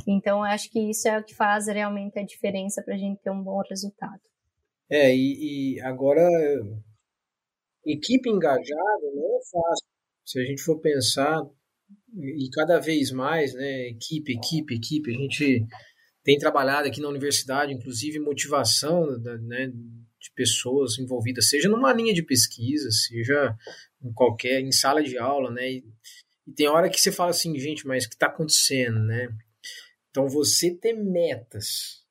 [0.05, 3.21] Então eu acho que isso é o que faz realmente a diferença para a gente
[3.21, 4.32] ter um bom resultado.
[4.89, 6.27] É, e, e agora,
[7.85, 9.87] equipe engajada não é fácil.
[10.25, 11.41] Se a gente for pensar,
[12.15, 15.65] e cada vez mais, né, equipe, equipe, equipe, a gente
[16.23, 22.23] tem trabalhado aqui na universidade, inclusive motivação né, de pessoas envolvidas, seja numa linha de
[22.23, 23.55] pesquisa, seja
[24.01, 25.83] em qualquer, em sala de aula, né, e,
[26.47, 29.29] e tem hora que você fala assim, gente, mas o que está acontecendo, né?
[30.09, 32.02] Então você ter metas,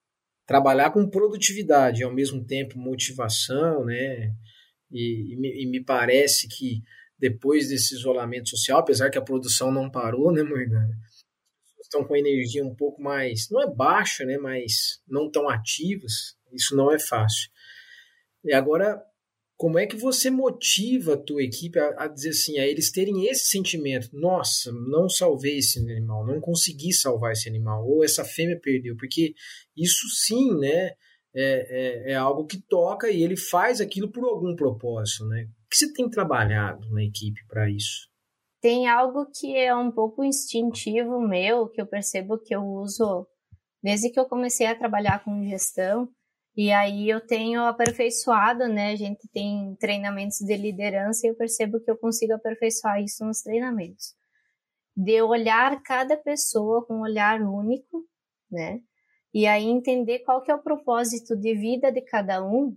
[0.53, 4.31] trabalhar com produtividade e ao mesmo tempo motivação, né?
[4.91, 6.83] E, e, me, e, me, parece que
[7.19, 10.95] depois desse isolamento social, apesar que a produção não parou, né, Morgana?
[11.81, 16.37] Estão com energia um pouco mais, não é baixa, né, mas não tão ativas.
[16.53, 17.49] Isso não é fácil.
[18.45, 19.03] E agora
[19.63, 23.29] como é que você motiva a tua equipe a, a, dizer assim, a eles terem
[23.29, 28.59] esse sentimento, nossa, não salvei esse animal, não consegui salvar esse animal, ou essa fêmea
[28.61, 29.35] perdeu, porque
[29.77, 30.91] isso sim, né,
[31.33, 35.45] é, é, é, algo que toca e ele faz aquilo por algum propósito, né?
[35.45, 38.09] O que você tem trabalhado na equipe para isso?
[38.61, 43.29] Tem algo que é um pouco instintivo meu, que eu percebo que eu uso
[43.81, 46.09] desde que eu comecei a trabalhar com gestão,
[46.57, 48.93] e aí eu tenho aperfeiçoado, né?
[48.93, 53.41] A gente tem treinamentos de liderança e eu percebo que eu consigo aperfeiçoar isso nos
[53.41, 54.15] treinamentos.
[54.95, 58.07] De olhar cada pessoa com um olhar único,
[58.51, 58.81] né?
[59.33, 62.77] E aí entender qual que é o propósito de vida de cada um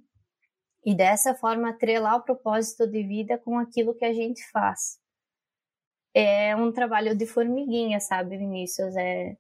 [0.86, 5.00] e dessa forma atrelar o propósito de vida com aquilo que a gente faz.
[6.14, 8.96] É um trabalho de formiguinha, sabe, Vinícius?
[8.96, 9.36] É,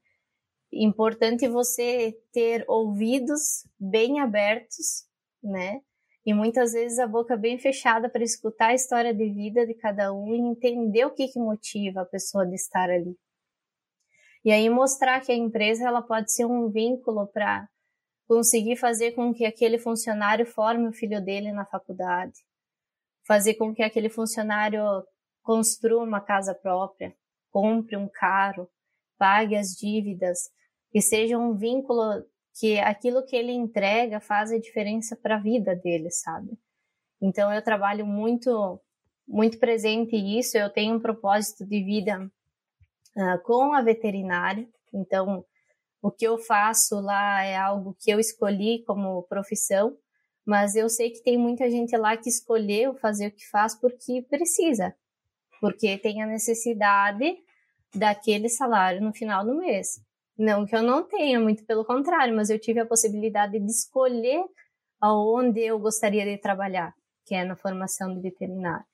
[0.72, 5.06] importante você ter ouvidos bem abertos,
[5.42, 5.82] né?
[6.26, 10.12] E muitas vezes a boca bem fechada para escutar a história de vida de cada
[10.12, 13.16] um e entender o que, que motiva a pessoa de estar ali.
[14.44, 17.68] E aí mostrar que a empresa ela pode ser um vínculo para
[18.28, 22.40] conseguir fazer com que aquele funcionário forme o filho dele na faculdade,
[23.26, 24.82] fazer com que aquele funcionário
[25.44, 27.16] construa uma casa própria,
[27.52, 28.68] compre um carro,
[29.18, 30.50] pague as dívidas,
[30.92, 32.24] que seja um vínculo
[32.60, 36.58] que aquilo que ele entrega faz a diferença para a vida dele, sabe?
[37.22, 38.80] Então eu trabalho muito
[39.28, 42.32] muito presente isso, eu tenho um propósito de vida
[43.18, 45.44] uh, com a veterinária, então
[46.00, 49.98] o que eu faço lá é algo que eu escolhi como profissão,
[50.46, 54.22] mas eu sei que tem muita gente lá que escolheu fazer o que faz porque
[54.30, 54.96] precisa,
[55.60, 57.36] porque tem a necessidade
[57.96, 60.00] daquele salário no final do mês.
[60.38, 64.44] Não que eu não tenha, muito pelo contrário, mas eu tive a possibilidade de escolher
[65.00, 66.94] aonde eu gostaria de trabalhar,
[67.26, 68.86] que é na formação de veterinário.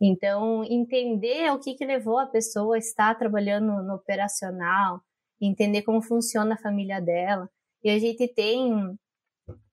[0.00, 5.00] Então, entender o que, que levou a pessoa a estar trabalhando no operacional,
[5.40, 7.48] entender como funciona a família dela.
[7.82, 8.98] E a gente tem,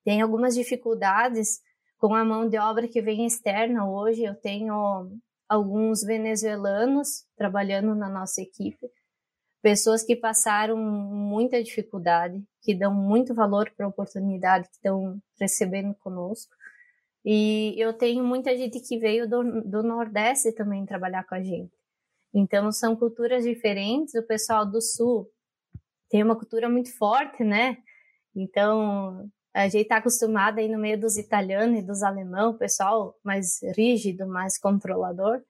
[0.03, 1.59] tem algumas dificuldades
[1.97, 4.23] com a mão de obra que vem externa hoje.
[4.23, 5.11] Eu tenho
[5.47, 8.89] alguns venezuelanos trabalhando na nossa equipe
[9.65, 15.95] pessoas que passaram muita dificuldade, que dão muito valor para a oportunidade que estão recebendo
[15.95, 16.53] conosco.
[17.25, 21.73] E eu tenho muita gente que veio do, do Nordeste também trabalhar com a gente.
[22.31, 24.13] Então, são culturas diferentes.
[24.13, 25.27] O pessoal do Sul
[26.11, 27.77] tem uma cultura muito forte, né?
[28.35, 33.17] Então, a gente está acostumado aí no meio dos italianos e dos alemães, o pessoal
[33.23, 35.41] mais rígido, mais controlador.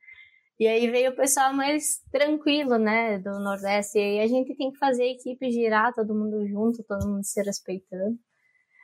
[0.60, 3.98] E aí veio o pessoal mais tranquilo, né, do Nordeste.
[3.98, 7.42] E a gente tem que fazer a equipe girar, todo mundo junto, todo mundo se
[7.42, 8.16] respeitando.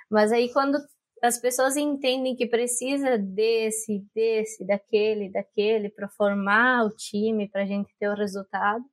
[0.10, 0.80] Mas aí quando
[1.22, 7.66] as pessoas entendem que precisa desse, desse, daquele, daquele para formar o time, para a
[7.66, 8.84] gente ter o resultado,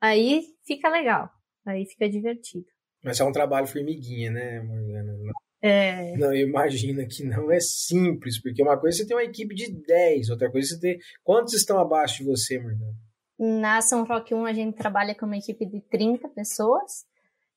[0.00, 1.30] aí fica legal,
[1.64, 2.66] aí fica divertido.
[3.04, 5.16] Mas é um trabalho formiguinha, né, Morgana?
[5.62, 6.16] É...
[6.16, 9.70] Não, imagina que não é simples, porque uma coisa é você tem uma equipe de
[9.70, 10.98] 10, outra coisa é você tem.
[11.22, 12.96] Quantos estão abaixo de você, Morgana?
[13.38, 17.06] Na São Roque 1 a gente trabalha com uma equipe de 30 pessoas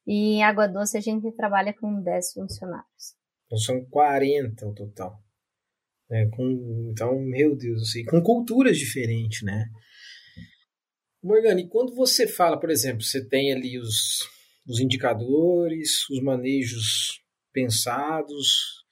[0.08, 3.16] e em Água Doce a gente trabalha com 10 funcionários.
[3.46, 5.18] Então são 40 o total.
[6.12, 9.66] É, com, então, meu Deus, assim, com culturas diferentes, né?
[11.24, 14.28] Morgana, e quando você fala, por exemplo, você tem ali os,
[14.68, 17.23] os indicadores, os manejos
[17.54, 18.84] pensados.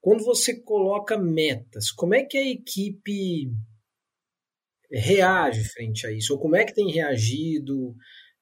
[0.00, 3.50] Quando você coloca metas, como é que a equipe
[4.90, 6.34] reage frente a isso?
[6.34, 7.94] Ou como é que tem reagido?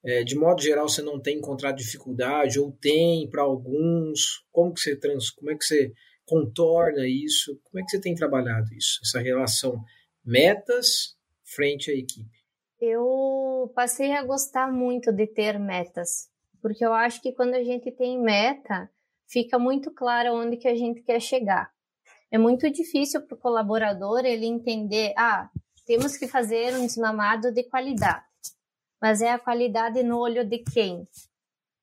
[0.02, 4.44] É, de modo geral, você não tem encontrado dificuldade ou tem para alguns?
[4.50, 5.92] Como que você trans, como é que você
[6.24, 7.59] contorna isso?
[7.64, 9.00] Como é que você tem trabalhado isso?
[9.04, 9.78] Essa relação
[10.24, 12.40] metas frente à equipe?
[12.80, 16.30] Eu passei a gostar muito de ter metas,
[16.62, 18.90] porque eu acho que quando a gente tem meta,
[19.30, 21.70] fica muito claro onde que a gente quer chegar.
[22.30, 25.48] É muito difícil para o colaborador ele entender, ah,
[25.86, 28.24] temos que fazer um desmamado de qualidade.
[29.00, 31.08] Mas é a qualidade no olho de quem?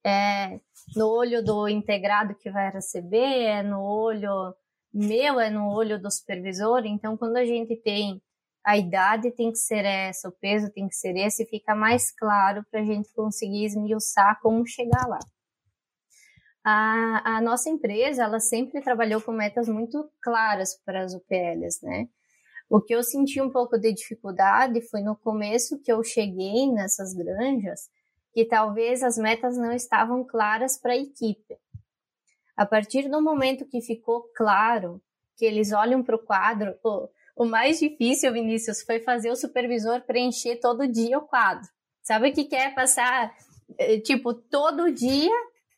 [0.05, 0.59] É
[0.95, 4.53] no olho do integrado que vai receber, é no olho
[4.93, 6.85] meu, é no olho do supervisor.
[6.85, 8.21] Então, quando a gente tem
[8.65, 12.65] a idade tem que ser essa, o peso tem que ser esse, fica mais claro
[12.69, 15.19] para a gente conseguir esmiuçar como chegar lá
[16.69, 22.09] a, a nossa empresa, ela sempre trabalhou com metas muito claras para as UPLs, né?
[22.69, 27.13] O que eu senti um pouco de dificuldade foi no começo que eu cheguei nessas
[27.13, 27.89] granjas,
[28.33, 31.57] que talvez as metas não estavam claras para a equipe.
[32.57, 35.01] A partir do momento que ficou claro
[35.37, 36.75] que eles olham para o quadro,
[37.33, 41.69] o mais difícil, Vinícius, foi fazer o supervisor preencher todo dia o quadro.
[42.03, 43.33] Sabe o que quer é passar,
[43.77, 45.31] eh, tipo, todo dia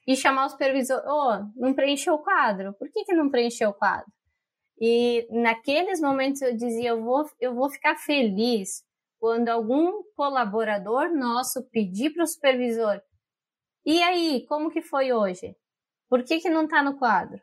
[0.10, 3.74] e chamar o supervisor, oh, não preencheu o quadro, por que, que não preencheu o
[3.76, 4.12] quadro?
[4.82, 8.84] E naqueles momentos eu dizia, eu vou, eu vou ficar feliz
[9.20, 13.00] quando algum colaborador nosso pedir para o supervisor,
[13.86, 15.56] e aí, como que foi hoje?
[16.10, 17.40] Por que, que não está no quadro?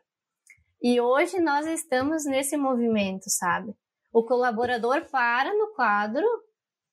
[0.81, 3.73] E hoje nós estamos nesse movimento, sabe?
[4.11, 6.25] O colaborador para no quadro.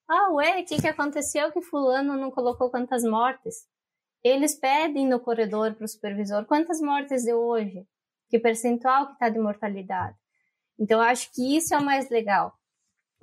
[0.09, 3.67] Ah, ué, o que, que aconteceu que fulano não colocou quantas mortes?
[4.25, 7.87] Eles pedem no corredor para o supervisor quantas mortes deu hoje?
[8.31, 10.17] Que percentual que está de mortalidade?
[10.79, 12.55] Então, eu acho que isso é o mais legal.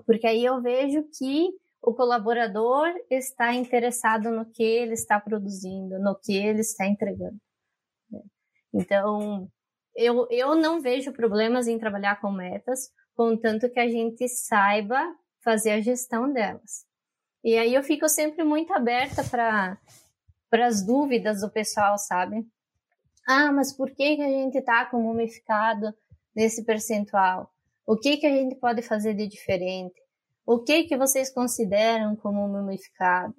[0.05, 1.49] Porque aí eu vejo que
[1.81, 7.37] o colaborador está interessado no que ele está produzindo, no que ele está entregando.
[8.71, 9.49] Então,
[9.95, 15.01] eu, eu não vejo problemas em trabalhar com metas, contanto que a gente saiba
[15.43, 16.85] fazer a gestão delas.
[17.43, 19.77] E aí eu fico sempre muito aberta para
[20.59, 22.45] as dúvidas do pessoal, sabe?
[23.27, 25.93] Ah, mas por que, que a gente está com mumificado
[26.35, 27.49] nesse percentual?
[27.85, 29.95] O que, que a gente pode fazer de diferente?
[30.45, 33.35] O que que vocês consideram como mumificado,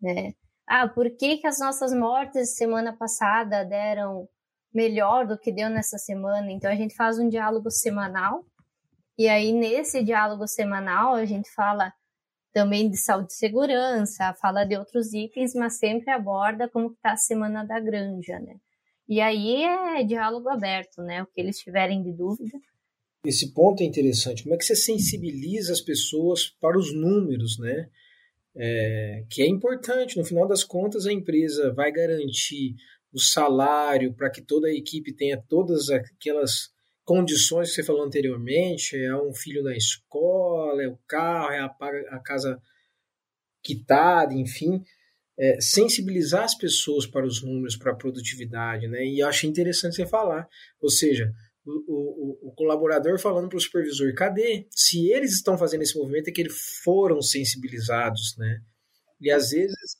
[0.00, 0.34] né?
[0.66, 4.28] Ah, por que que as nossas mortes semana passada deram
[4.74, 6.50] melhor do que deu nessa semana?
[6.50, 8.44] Então a gente faz um diálogo semanal
[9.16, 11.92] e aí nesse diálogo semanal a gente fala
[12.56, 17.16] também de saúde e segurança, fala de outros itens, mas sempre aborda como está a
[17.16, 18.56] semana da granja, né?
[19.06, 21.22] E aí é diálogo aberto, né?
[21.22, 22.58] O que eles tiverem de dúvida,
[23.22, 24.42] esse ponto é interessante.
[24.42, 27.90] Como é que você sensibiliza as pessoas para os números, né?
[28.54, 30.16] É, que é importante.
[30.16, 32.74] No final das contas, a empresa vai garantir
[33.12, 36.70] o salário para que toda a equipe tenha todas aquelas
[37.06, 38.96] condições que você falou anteriormente.
[38.96, 41.74] É um filho na escola, é o carro, é a,
[42.10, 42.60] a casa
[43.62, 44.82] quitada, enfim.
[45.38, 49.04] É, sensibilizar as pessoas para os números, para a produtividade, né?
[49.04, 50.48] E eu achei interessante você falar.
[50.80, 51.32] Ou seja,
[51.64, 54.66] o, o, o colaborador falando para o supervisor, cadê?
[54.70, 58.60] Se eles estão fazendo esse movimento, é que eles foram sensibilizados, né?
[59.20, 59.96] E às vezes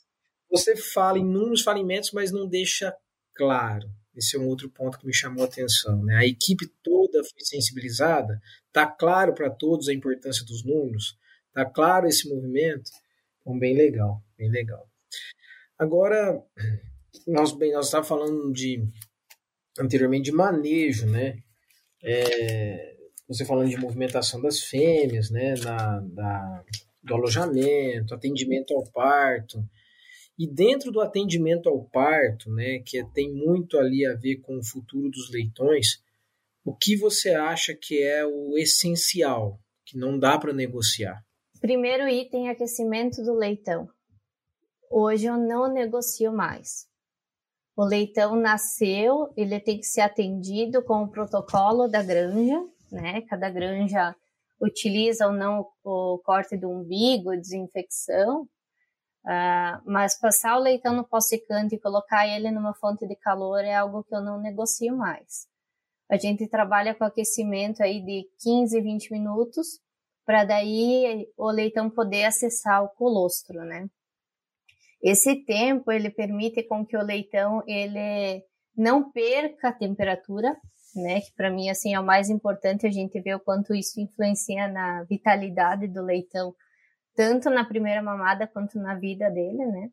[0.50, 2.94] você fala em números, falimentos, mas não deixa
[3.34, 3.86] claro.
[4.16, 6.02] Esse é um outro ponto que me chamou a atenção.
[6.04, 6.16] Né?
[6.16, 12.06] A equipe toda foi sensibilizada, está claro para todos a importância dos números, está claro
[12.06, 12.90] esse movimento.
[13.40, 14.88] Então, bem legal, bem legal.
[15.78, 16.42] Agora,
[17.26, 18.82] nós bem, nós estávamos falando de
[19.78, 21.42] anteriormente de manejo, né?
[22.06, 22.94] é,
[23.28, 26.64] você falando de movimentação das fêmeas, né, na, da,
[27.02, 29.62] do alojamento, atendimento ao parto.
[30.38, 34.58] E dentro do atendimento ao parto, né, que é, tem muito ali a ver com
[34.58, 36.02] o futuro dos leitões,
[36.64, 41.24] o que você acha que é o essencial, que não dá para negociar?
[41.60, 43.88] Primeiro item, aquecimento do leitão.
[44.90, 46.86] Hoje eu não negocio mais.
[47.74, 53.22] O leitão nasceu, ele tem que ser atendido com o protocolo da granja, né?
[53.22, 54.14] Cada granja
[54.60, 58.48] utiliza ou não o corte do umbigo, desinfecção,
[59.26, 63.64] uh, mas passar o leitão no pó secante e colocar ele numa fonte de calor
[63.64, 65.46] é algo que eu não negocio mais.
[66.08, 69.80] A gente trabalha com aquecimento aí de 15, 20 minutos,
[70.24, 73.88] para daí o leitão poder acessar o colostro, né?
[75.02, 78.42] Esse tempo ele permite com que o leitão ele
[78.76, 80.56] não perca a temperatura,
[80.94, 81.20] né?
[81.20, 84.68] Que para mim assim é o mais importante a gente ver o quanto isso influencia
[84.68, 86.54] na vitalidade do leitão,
[87.16, 89.90] tanto na primeira mamada quanto na vida dele, né?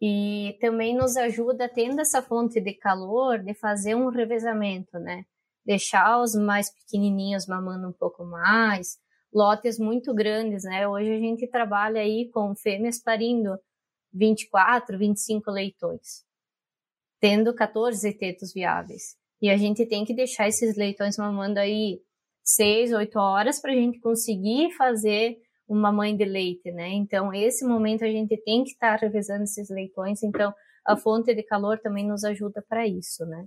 [0.00, 5.24] E também nos ajuda tendo essa fonte de calor de fazer um revezamento, né?
[5.64, 8.98] Deixar os mais pequenininhos mamando um pouco mais,
[9.34, 10.86] lotes muito grandes, né?
[10.86, 13.58] Hoje a gente trabalha aí com fêmeas parindo
[14.12, 16.24] 24, 25 leitões,
[17.20, 19.16] tendo 14 tetos viáveis.
[19.42, 22.00] E a gente tem que deixar esses leitões mamando aí
[22.44, 25.38] 6, 8 horas para a gente conseguir fazer
[25.68, 26.88] uma mãe de leite, né?
[26.90, 30.22] Então, esse momento a gente tem que estar revezando esses leitões.
[30.22, 30.54] Então,
[30.86, 33.46] a fonte de calor também nos ajuda para isso, né?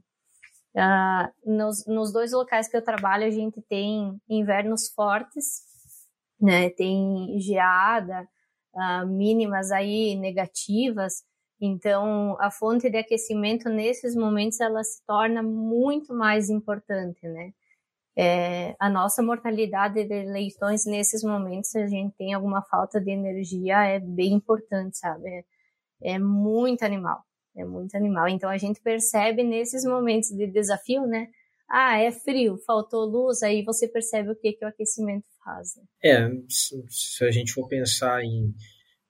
[0.76, 5.64] Uh, nos, nos dois locais que eu trabalho, a gente tem invernos fortes,
[6.40, 6.70] né?
[6.70, 8.28] Tem geada,
[8.74, 11.24] uh, mínimas aí negativas.
[11.62, 17.54] Então, a fonte de aquecimento nesses momentos ela se torna muito mais importante, né?
[18.22, 23.12] É, a nossa mortalidade de leitões nesses momentos, se a gente tem alguma falta de
[23.12, 25.30] energia, é bem importante, sabe?
[25.30, 27.24] É, é muito animal,
[27.56, 28.28] é muito animal.
[28.28, 31.30] Então, a gente percebe nesses momentos de desafio, né?
[31.70, 35.78] Ah, é frio, faltou luz, aí você percebe o que, que o aquecimento faz.
[35.78, 35.84] Né?
[36.04, 38.54] É, se a gente for pensar em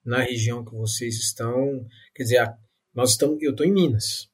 [0.05, 1.83] na região que vocês estão,
[2.13, 2.53] quer dizer,
[2.93, 4.29] nós estamos, eu estou em Minas.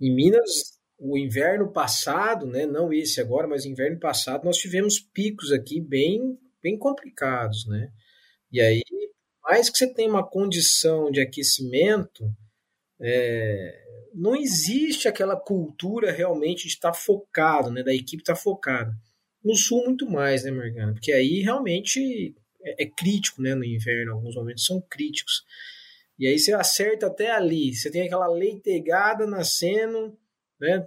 [0.00, 0.71] Em Minas,
[1.04, 6.38] o inverno passado, né, não esse agora, mas inverno passado, nós tivemos picos aqui bem,
[6.62, 7.90] bem complicados, né?
[8.52, 8.82] E aí,
[9.42, 12.24] mais que você tenha uma condição de aquecimento,
[13.00, 13.82] é,
[14.14, 18.94] não existe aquela cultura realmente de estar focado, né, da equipe estar focada.
[19.44, 20.92] No sul, muito mais, né, Morgana?
[20.92, 22.32] Porque aí realmente
[22.62, 25.42] é, é crítico, né, no inverno, alguns momentos são críticos.
[26.16, 30.16] E aí você acerta até ali, você tem aquela leitegada nascendo,
[30.62, 30.86] né,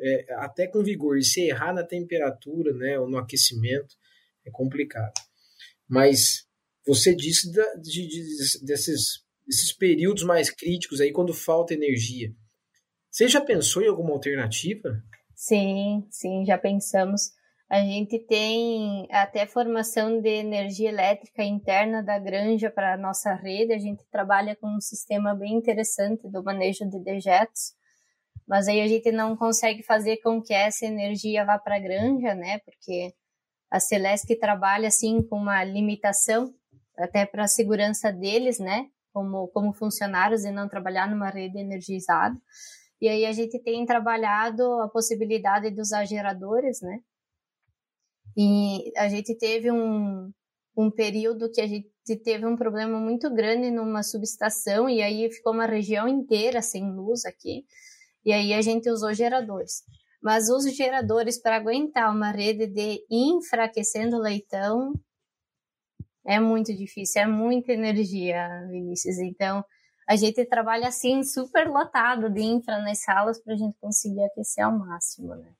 [0.00, 1.16] é, até com vigor.
[1.16, 3.96] E se errar na temperatura, né, ou no aquecimento,
[4.46, 5.14] é complicado.
[5.88, 6.46] Mas
[6.86, 12.30] você disse da, de, de, desses, desses períodos mais críticos aí, quando falta energia.
[13.10, 14.90] Você já pensou em alguma alternativa?
[15.34, 17.32] Sim, sim, já pensamos.
[17.70, 23.72] A gente tem até formação de energia elétrica interna da granja para a nossa rede.
[23.72, 27.72] A gente trabalha com um sistema bem interessante do manejo de dejetos
[28.46, 32.34] mas aí a gente não consegue fazer com que essa energia vá para a granja,
[32.34, 32.58] né?
[32.60, 33.14] Porque
[33.70, 36.54] a Celesc trabalha assim com uma limitação
[36.96, 38.88] até para a segurança deles, né?
[39.12, 42.36] Como, como funcionários e não trabalhar numa rede energizada.
[43.00, 47.00] E aí a gente tem trabalhado a possibilidade de usar geradores, né?
[48.36, 50.30] E a gente teve um,
[50.76, 51.88] um período que a gente
[52.24, 57.24] teve um problema muito grande numa subestação e aí ficou uma região inteira sem luz
[57.24, 57.64] aqui.
[58.24, 59.82] E aí a gente usou geradores.
[60.22, 64.94] Mas os geradores para aguentar uma rede de enfraquecendo leitão
[66.26, 69.18] é muito difícil, é muita energia, Vinícius.
[69.18, 69.62] Então,
[70.08, 74.64] a gente trabalha assim super lotado de infra nas salas para a gente conseguir aquecer
[74.64, 75.52] ao máximo, né?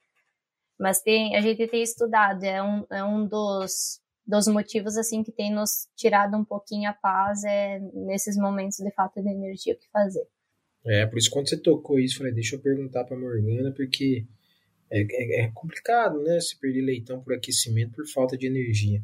[0.78, 5.32] Mas tem, a gente tem estudado, é um, é um dos, dos motivos assim que
[5.32, 9.78] tem nos tirado um pouquinho a paz é nesses momentos de falta de energia o
[9.78, 10.26] que fazer.
[10.86, 14.26] É, por isso quando você tocou isso, falei, deixa eu perguntar pra Morgana, porque
[14.90, 16.38] é, é, é complicado, né?
[16.40, 19.02] Se perder leitão por aquecimento por falta de energia.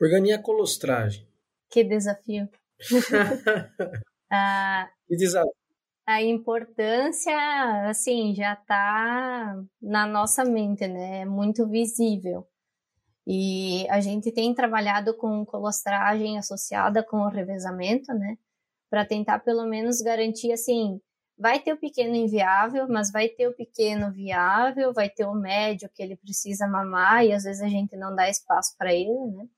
[0.00, 1.26] Morgana, e a colostragem?
[1.68, 2.48] Que desafio.
[4.30, 5.52] ah, que desafio.
[6.06, 7.36] A importância,
[7.88, 11.20] assim, já está na nossa mente, né?
[11.20, 12.46] É muito visível.
[13.26, 18.36] E a gente tem trabalhado com colostragem associada com o revezamento, né?
[18.90, 21.00] Para tentar pelo menos garantir assim,
[21.38, 25.88] vai ter o pequeno inviável, mas vai ter o pequeno viável, vai ter o médio
[25.94, 29.48] que ele precisa mamar e às vezes a gente não dá espaço para ele, né?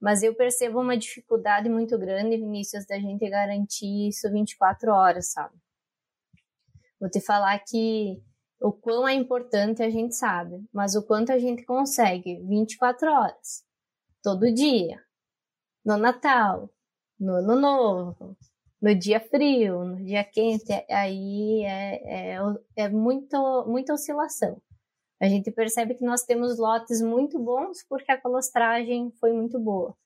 [0.00, 5.54] Mas eu percebo uma dificuldade muito grande, Vinícius, da gente garantir isso 24 horas, sabe?
[7.00, 8.20] Vou te falar que
[8.60, 13.64] o quão é importante a gente sabe, mas o quanto a gente consegue 24 horas,
[14.22, 15.00] todo dia,
[15.84, 16.68] no Natal,
[17.18, 18.36] no ano novo,
[18.80, 22.38] no dia frio, no dia quente, aí é, é,
[22.76, 24.60] é muito, muita oscilação.
[25.20, 29.96] A gente percebe que nós temos lotes muito bons porque a colostragem foi muito boa.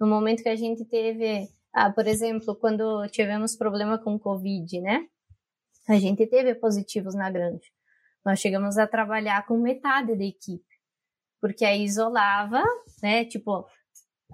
[0.00, 5.06] No momento que a gente teve, ah, por exemplo, quando tivemos problema com Covid, né?
[5.88, 7.68] A gente teve positivos na granja.
[8.24, 10.64] Nós chegamos a trabalhar com metade da equipe,
[11.40, 12.62] porque aí isolava,
[13.02, 13.26] né?
[13.26, 13.66] Tipo,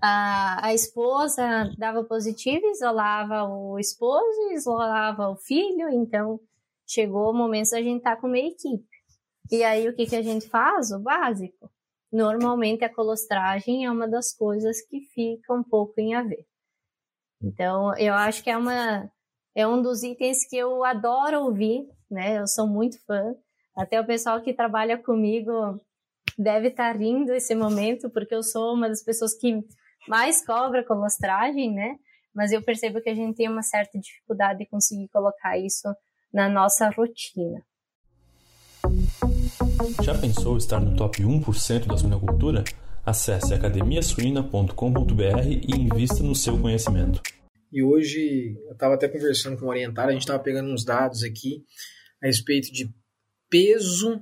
[0.02, 6.40] a, a esposa dava positivo, isolava o esposo, isolava o filho, então
[6.86, 8.86] chegou o momento da gente estar tá com meia equipe.
[9.50, 10.90] E aí o que, que a gente faz?
[10.90, 11.70] O básico.
[12.12, 16.46] Normalmente a colostragem é uma das coisas que fica um pouco em a ver.
[17.42, 19.10] Então eu acho que é uma
[19.54, 22.38] é um dos itens que eu adoro ouvir, né?
[22.38, 23.34] Eu sou muito fã.
[23.76, 25.80] Até o pessoal que trabalha comigo
[26.38, 29.64] deve estar tá rindo esse momento, porque eu sou uma das pessoas que
[30.06, 31.96] mais cobra colostragem, né?
[32.34, 35.88] Mas eu percebo que a gente tem uma certa dificuldade de conseguir colocar isso
[36.32, 37.62] na nossa rotina.
[40.02, 42.64] Já pensou estar no top 1% da suinocultura?
[43.04, 47.22] Acesse academiasuina.com.br e invista no seu conhecimento.
[47.72, 51.22] E hoje eu estava até conversando com o orientário, a gente estava pegando uns dados
[51.22, 51.64] aqui
[52.22, 52.88] a respeito de
[53.48, 54.20] peso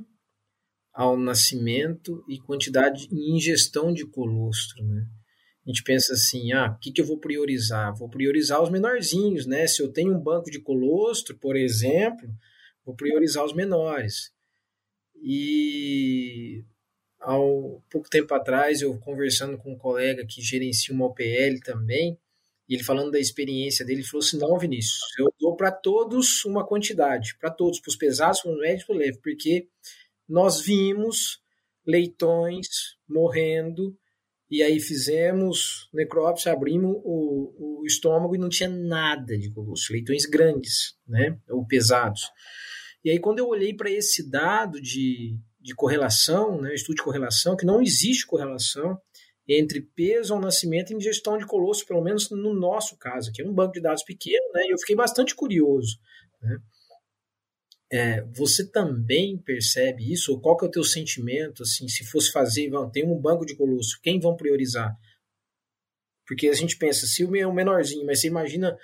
[0.92, 5.06] ao nascimento e quantidade em ingestão de colostro, né?
[5.66, 7.92] A gente pensa assim, ah, o que, que eu vou priorizar?
[7.96, 9.66] Vou priorizar os menorzinhos, né?
[9.66, 12.28] Se eu tenho um banco de colostro, por exemplo,
[12.84, 14.32] vou priorizar os menores.
[15.20, 16.64] E
[17.20, 17.34] há
[17.90, 22.16] pouco tempo atrás, eu conversando com um colega que gerencia uma OPL também,
[22.68, 26.44] e ele falando da experiência dele, ele falou assim, não, Vinícius, eu dou para todos
[26.44, 29.66] uma quantidade, para todos, para os pesados, para os médios, para o leve, porque
[30.28, 31.40] nós vimos
[31.84, 32.68] leitões
[33.08, 33.96] morrendo
[34.50, 40.24] e aí fizemos necrópsia, abrimos o, o estômago e não tinha nada de colostro, leitões
[40.24, 42.30] grandes, né, ou pesados.
[43.04, 47.56] E aí, quando eu olhei para esse dado de, de correlação, né, estudo de correlação,
[47.56, 48.98] que não existe correlação
[49.48, 53.46] entre peso ao nascimento e ingestão de colosso, pelo menos no nosso caso, que é
[53.46, 55.98] um banco de dados pequeno, né, e eu fiquei bastante curioso.
[56.42, 56.58] Né?
[57.90, 60.32] É, você também percebe isso?
[60.32, 63.46] Ou qual que é o teu sentimento, assim, se fosse fazer, vão, tem um banco
[63.46, 64.96] de colosso, quem vão priorizar?
[66.26, 68.76] Porque a gente pensa, se o meu é um menorzinho, mas você imagina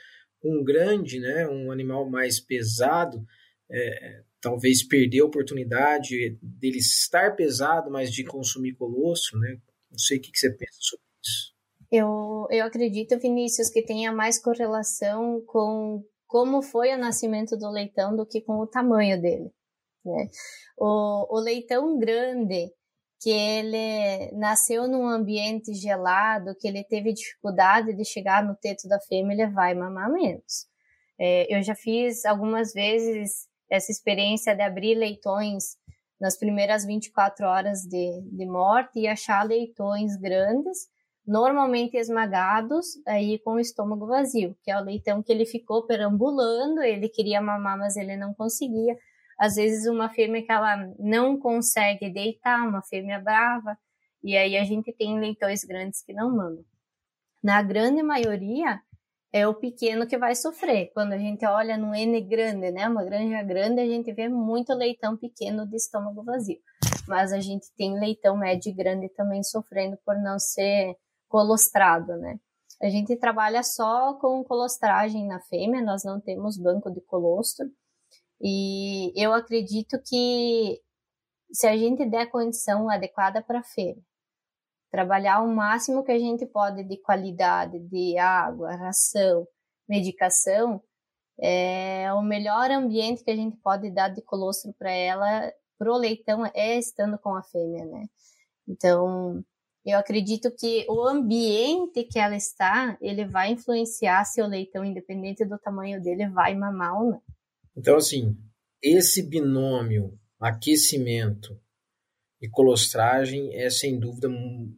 [0.44, 3.24] um grande, né, um animal mais pesado,
[3.68, 9.56] é, talvez perder a oportunidade dele estar pesado, mas de consumir colosso, né?
[9.90, 11.54] Não sei o que, que você pensa sobre isso.
[11.90, 18.16] Eu, eu acredito, Vinícius, que tenha mais correlação com como foi o nascimento do leitão
[18.16, 19.52] do que com o tamanho dele.
[20.02, 20.30] Né?
[20.78, 22.72] O, o leitão grande,
[23.20, 28.98] que ele nasceu num ambiente gelado, que ele teve dificuldade de chegar no teto da
[28.98, 30.66] fêmea, ele vai mamar menos.
[31.20, 35.76] É, eu já fiz algumas vezes essa experiência de abrir leitões
[36.18, 40.88] nas primeiras 24 horas de, de morte e achar leitões grandes
[41.26, 46.82] normalmente esmagados, aí com o estômago vazio, que é o leitão que ele ficou perambulando,
[46.82, 48.96] ele queria mamar, mas ele não conseguia.
[49.38, 53.76] Às vezes uma fêmea que ela não consegue deitar, uma fêmea brava,
[54.22, 56.64] e aí a gente tem leitões grandes que não mamam.
[57.42, 58.80] Na grande maioria,
[59.32, 60.92] é o pequeno que vai sofrer.
[60.92, 64.74] Quando a gente olha no N grande, né, uma granja grande, a gente vê muito
[64.74, 66.58] leitão pequeno de estômago vazio.
[67.08, 70.96] Mas a gente tem leitão médio e grande também sofrendo por não ser
[71.32, 72.38] colostrado, né?
[72.82, 77.66] A gente trabalha só com colostragem na fêmea, nós não temos banco de colostro.
[78.38, 80.78] E eu acredito que
[81.50, 84.02] se a gente der condição adequada para a fêmea,
[84.90, 89.46] trabalhar o máximo que a gente pode de qualidade de água, ração,
[89.88, 90.82] medicação,
[91.40, 96.44] é o melhor ambiente que a gente pode dar de colostro para ela, pro leitão,
[96.54, 98.06] é estando com a fêmea, né?
[98.68, 99.42] Então,
[99.84, 105.44] eu acredito que o ambiente que ela está, ele vai influenciar se o leitão, independente
[105.44, 107.22] do tamanho dele, vai mamar ou não.
[107.76, 108.36] Então, assim,
[108.80, 111.58] esse binômio aquecimento
[112.40, 114.28] e colostragem é, sem dúvida,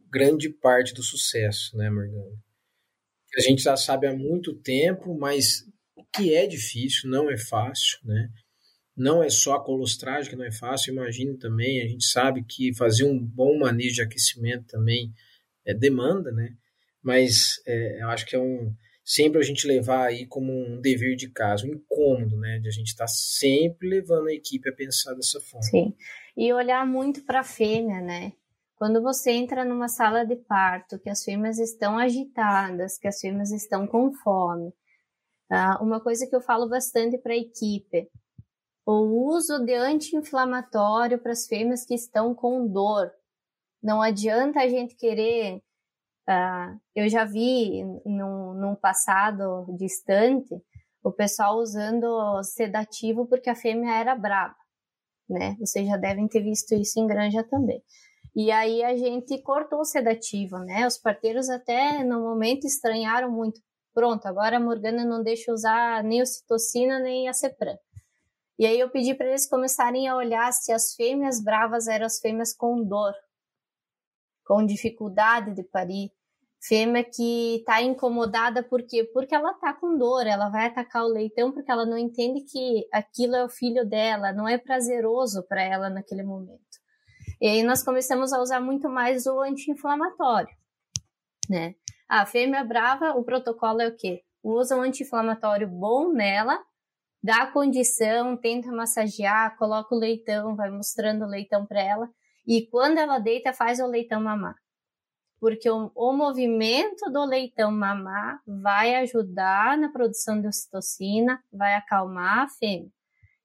[0.09, 2.37] grande parte do sucesso, né, Morgana?
[3.37, 5.63] A gente já sabe há muito tempo, mas
[5.95, 8.29] o que é difícil, não é fácil, né?
[8.95, 12.73] Não é só a colostragem que não é fácil, imagino também, a gente sabe que
[12.75, 15.13] fazer um bom manejo de aquecimento também
[15.65, 16.55] é demanda, né?
[17.03, 18.73] Mas é, eu acho que é um
[19.03, 22.57] sempre a gente levar aí como um dever de casa, um incômodo, né?
[22.59, 25.63] De a gente estar tá sempre levando a equipe a pensar dessa forma.
[25.63, 25.93] Sim.
[26.35, 28.33] E olhar muito para a fêmea, né?
[28.75, 33.51] Quando você entra numa sala de parto, que as fêmeas estão agitadas, que as fêmeas
[33.51, 34.69] estão com fome,
[35.51, 38.09] uh, uma coisa que eu falo bastante para a equipe
[38.85, 43.11] o uso de anti-inflamatório para as fêmeas que estão com dor.
[43.81, 45.61] Não adianta a gente querer.
[46.27, 50.55] Uh, eu já vi num, num passado distante
[51.03, 54.55] o pessoal usando sedativo porque a fêmea era brava,
[55.29, 55.55] né?
[55.59, 57.83] Vocês já devem ter visto isso em granja também.
[58.35, 60.85] E aí a gente cortou o sedativo, né?
[60.87, 63.61] Os parteiros até no momento estranharam muito.
[63.93, 67.77] Pronto, agora a Morgana não deixa usar nem ocitocina nem a Cepran.
[68.57, 72.19] E aí eu pedi para eles começarem a olhar se as fêmeas bravas eram as
[72.19, 73.13] fêmeas com dor,
[74.45, 76.09] com dificuldade de parir.
[76.67, 79.03] Fêmea que está incomodada por quê?
[79.13, 82.87] Porque ela está com dor, ela vai atacar o leitão porque ela não entende que
[82.91, 86.61] aquilo é o filho dela, não é prazeroso para ela naquele momento.
[87.39, 90.55] E aí nós começamos a usar muito mais o anti-inflamatório,
[91.49, 91.75] né?
[92.07, 94.23] A fêmea brava, o protocolo é o quê?
[94.41, 96.59] Usa um anti-inflamatório bom nela
[97.25, 102.07] dá a condição, tenta massagear, coloca o leitão, vai mostrando o leitão para ela.
[102.45, 104.55] E quando ela deita, faz o leitão mamar.
[105.39, 112.43] Porque o, o, movimento do leitão mamar vai ajudar na produção de ocitocina, vai acalmar
[112.43, 112.91] a fêmea.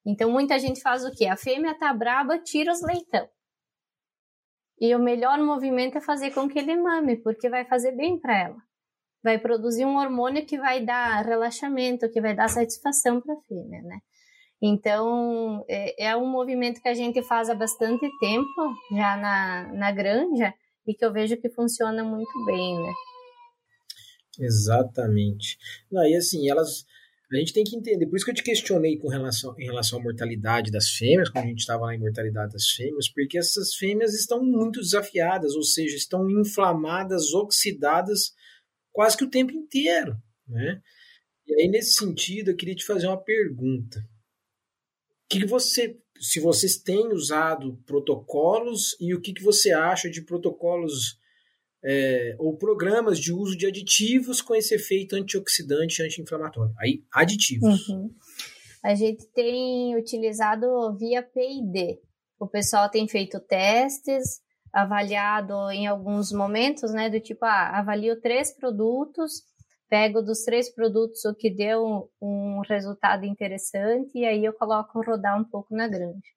[0.04, 1.26] Então, muita gente faz o quê?
[1.26, 3.26] A fêmea tá braba, tira os leitão.
[4.78, 8.38] E o melhor movimento é fazer com que ele mame, porque vai fazer bem para
[8.38, 8.69] ela
[9.22, 13.82] vai produzir um hormônio que vai dar relaxamento, que vai dar satisfação para a fêmea,
[13.82, 13.98] né?
[14.62, 19.90] Então, é, é, um movimento que a gente faz há bastante tempo já na, na
[19.90, 20.52] granja
[20.86, 22.92] e que eu vejo que funciona muito bem, né?
[24.38, 25.58] Exatamente.
[25.90, 26.84] E assim, elas.
[27.32, 30.00] A gente tem que entender, por isso que eu te questionei com relação, em relação
[30.00, 34.14] à mortalidade das fêmeas, quando a gente estava na mortalidade das fêmeas, porque essas fêmeas
[34.14, 38.32] estão muito desafiadas, ou seja, estão inflamadas, oxidadas
[38.92, 40.16] quase que o tempo inteiro,
[40.46, 40.80] né?
[41.46, 44.00] E aí, nesse sentido, eu queria te fazer uma pergunta.
[45.28, 50.22] que, que você, se vocês têm usado protocolos e o que, que você acha de
[50.22, 51.18] protocolos
[51.82, 56.74] é, ou programas de uso de aditivos com esse efeito antioxidante e anti-inflamatório.
[56.78, 57.88] Aí, aditivos.
[57.88, 58.14] Uhum.
[58.82, 61.98] A gente tem utilizado via PID.
[62.38, 64.40] O pessoal tem feito testes,
[64.72, 67.08] avaliado em alguns momentos, né?
[67.10, 69.42] Do tipo, ah, avalio três produtos,
[69.88, 75.38] pego dos três produtos o que deu um resultado interessante e aí eu coloco rodar
[75.38, 76.28] um pouco na grande.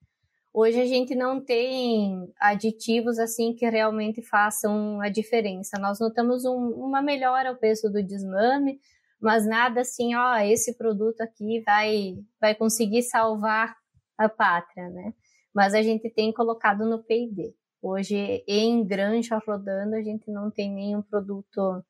[0.52, 5.80] Hoje a gente não tem aditivos assim que realmente façam a diferença.
[5.80, 8.80] Nós notamos um, uma melhora ao peso do desmame,
[9.20, 13.76] mas nada assim, ó, esse produto aqui vai vai conseguir salvar
[14.18, 15.14] a pátria, né?
[15.54, 17.54] Mas a gente tem colocado no P&D.
[17.86, 21.84] Hoje em granja rodando a gente não tem nenhum produto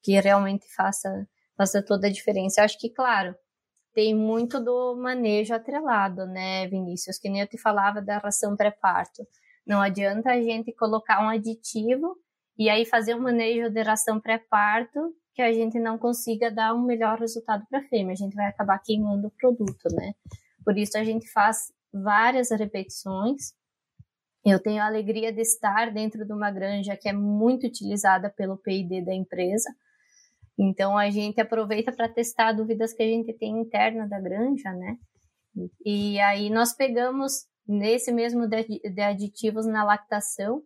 [0.00, 2.60] que realmente faça faça toda a diferença.
[2.60, 3.34] Eu acho que claro,
[3.92, 7.18] tem muito do manejo atrelado, né, Vinícius?
[7.18, 9.26] Que nem eu te falava da ração pré-parto.
[9.66, 12.16] Não adianta a gente colocar um aditivo
[12.56, 16.82] e aí fazer um manejo de ração pré-parto que a gente não consiga dar um
[16.82, 18.12] melhor resultado para a fêmea.
[18.12, 20.14] A gente vai acabar queimando o produto, né?
[20.64, 23.54] Por isso a gente faz várias repetições.
[24.44, 28.56] Eu tenho a alegria de estar dentro de uma granja que é muito utilizada pelo
[28.56, 29.70] PID da empresa
[30.58, 34.98] então a gente aproveita para testar dúvidas que a gente tem interna da granja, né?
[35.84, 40.62] E aí nós pegamos nesse mesmo de aditivos na lactação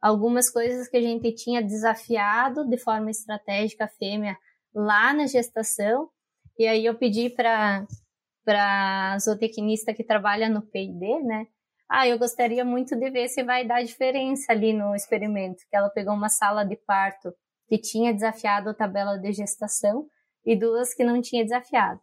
[0.00, 4.36] algumas coisas que a gente tinha desafiado de forma estratégica a fêmea
[4.74, 6.08] lá na gestação.
[6.58, 7.86] E aí eu pedi para
[8.44, 11.46] para zootecnista que trabalha no P&D, né?
[11.88, 15.88] Ah, eu gostaria muito de ver se vai dar diferença ali no experimento, que ela
[15.88, 17.32] pegou uma sala de parto
[17.66, 20.06] que tinha desafiado a tabela de gestação
[20.44, 22.00] e duas que não tinha desafiado.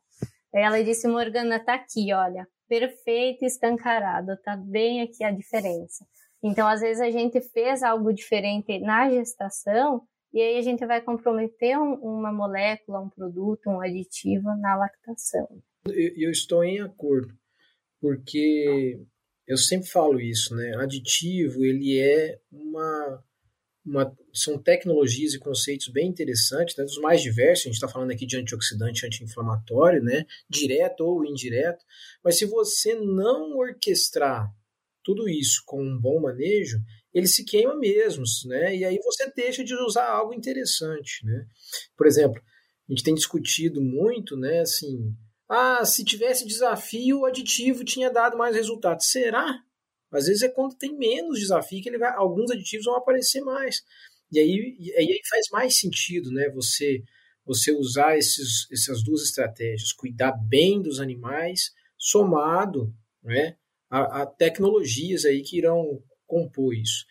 [0.54, 6.06] Ela disse, Morgana, tá aqui, olha, perfeito escancarado, tá bem aqui a diferença.
[6.42, 10.02] Então, às vezes a gente fez algo diferente na gestação
[10.34, 15.48] e aí a gente vai comprometer um, uma molécula, um produto, um aditivo na lactação.
[15.88, 17.34] Eu, eu estou em acordo,
[18.00, 19.00] porque
[19.48, 20.76] eu sempre falo isso, né?
[20.78, 23.24] Aditivo, ele é uma
[23.86, 27.66] uma, são tecnologias e conceitos bem interessantes, né, dos mais diversos.
[27.66, 31.86] A gente está falando aqui de antioxidante, anti-inflamatório, né, direto ou indireto.
[32.24, 34.52] Mas se você não orquestrar
[35.04, 36.80] tudo isso com um bom manejo,
[37.14, 38.76] ele se queima mesmo, né?
[38.76, 41.46] E aí você deixa de usar algo interessante, né?
[41.96, 42.42] Por exemplo,
[42.90, 44.62] a gente tem discutido muito, né?
[44.62, 45.16] Assim,
[45.50, 49.02] ah, se tivesse desafio, o aditivo tinha dado mais resultado.
[49.02, 49.62] Será?
[50.12, 53.84] Às vezes é quando tem menos desafio que ele vai, alguns aditivos vão aparecer mais.
[54.32, 56.50] E aí, e aí faz mais sentido, né?
[56.52, 57.04] Você
[57.46, 62.92] você usar esses, essas duas estratégias, cuidar bem dos animais, somado
[63.24, 63.56] né,
[63.90, 67.06] a, a tecnologias aí que irão compor isso.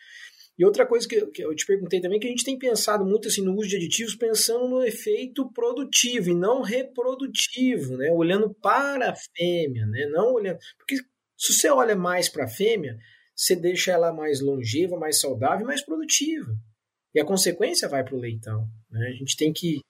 [0.57, 3.27] E outra coisa que, que, eu te perguntei também, que a gente tem pensado muito
[3.27, 8.09] assim, no uso de aditivos, pensando no efeito produtivo e não reprodutivo, né?
[8.11, 10.05] olhando para a fêmea, né?
[10.07, 10.57] não olhando.
[10.77, 10.95] Porque
[11.37, 12.97] se você olha mais para a fêmea,
[13.35, 16.55] você deixa ela mais longeva, mais saudável mais produtiva.
[17.13, 18.65] E a consequência vai para o leitão.
[18.89, 19.07] Né?
[19.07, 19.81] A gente tem que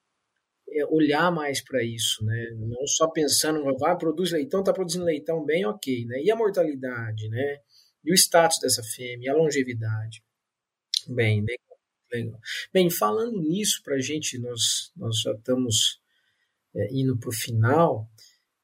[0.69, 2.49] é, olhar mais para isso, né?
[2.57, 6.05] não só pensando, vai, produz leitão, está produzindo leitão bem, ok.
[6.05, 6.23] Né?
[6.23, 7.59] E a mortalidade, né?
[8.03, 10.23] e o status dessa fêmea, e a longevidade.
[11.07, 11.77] Bem, legal.
[12.11, 12.39] legal.
[12.73, 15.99] Bem, falando nisso, para a gente, nós, nós já estamos
[16.75, 18.09] é, indo para o final.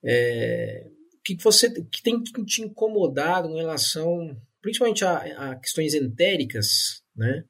[0.04, 0.88] É,
[1.24, 7.46] que você que tem te incomodado em relação, principalmente a, a questões entéricas, né?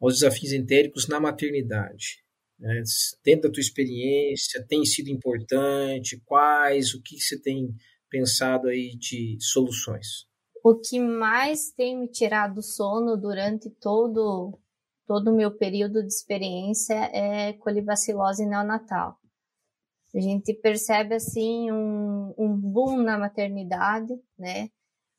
[0.00, 2.22] aos desafios entéricos na maternidade?
[2.58, 2.82] Né?
[3.24, 6.20] Dentro da tua experiência, tem sido importante?
[6.24, 6.94] Quais?
[6.94, 7.74] O que você tem
[8.10, 10.26] pensado aí de soluções?
[10.66, 14.58] O que mais tem me tirado sono durante todo
[15.06, 19.18] todo o meu período de experiência é colibacilose neonatal.
[20.14, 24.70] A gente percebe assim um, um boom na maternidade, né?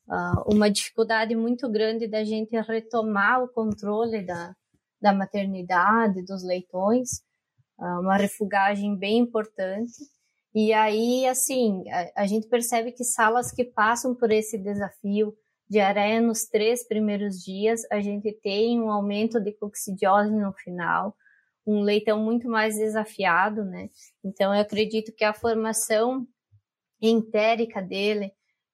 [0.08, 4.56] Uh, uma dificuldade muito grande da gente retomar o controle da,
[5.00, 7.20] da maternidade, dos leitões,
[7.78, 9.93] uh, uma refugagem bem importante.
[10.56, 15.36] E aí, assim, a, a, gente percebe que salas que passam por esse desafio
[15.70, 21.14] de areia nos três primeiros dias, a gente tem um aumento de coccidiose no final,
[21.68, 23.89] um leitão muito mais desafiado, né?
[24.24, 26.26] Então, eu acredito que a formação
[27.01, 28.32] entérica dele,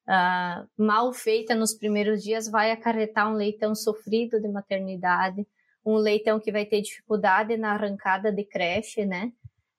[0.07, 5.47] uh, mal feita nos primeiros dias, vai acarretar um leitão sofrido de maternidade,
[5.83, 9.33] um leitão que vai ter dificuldade na arrancada de creche, né?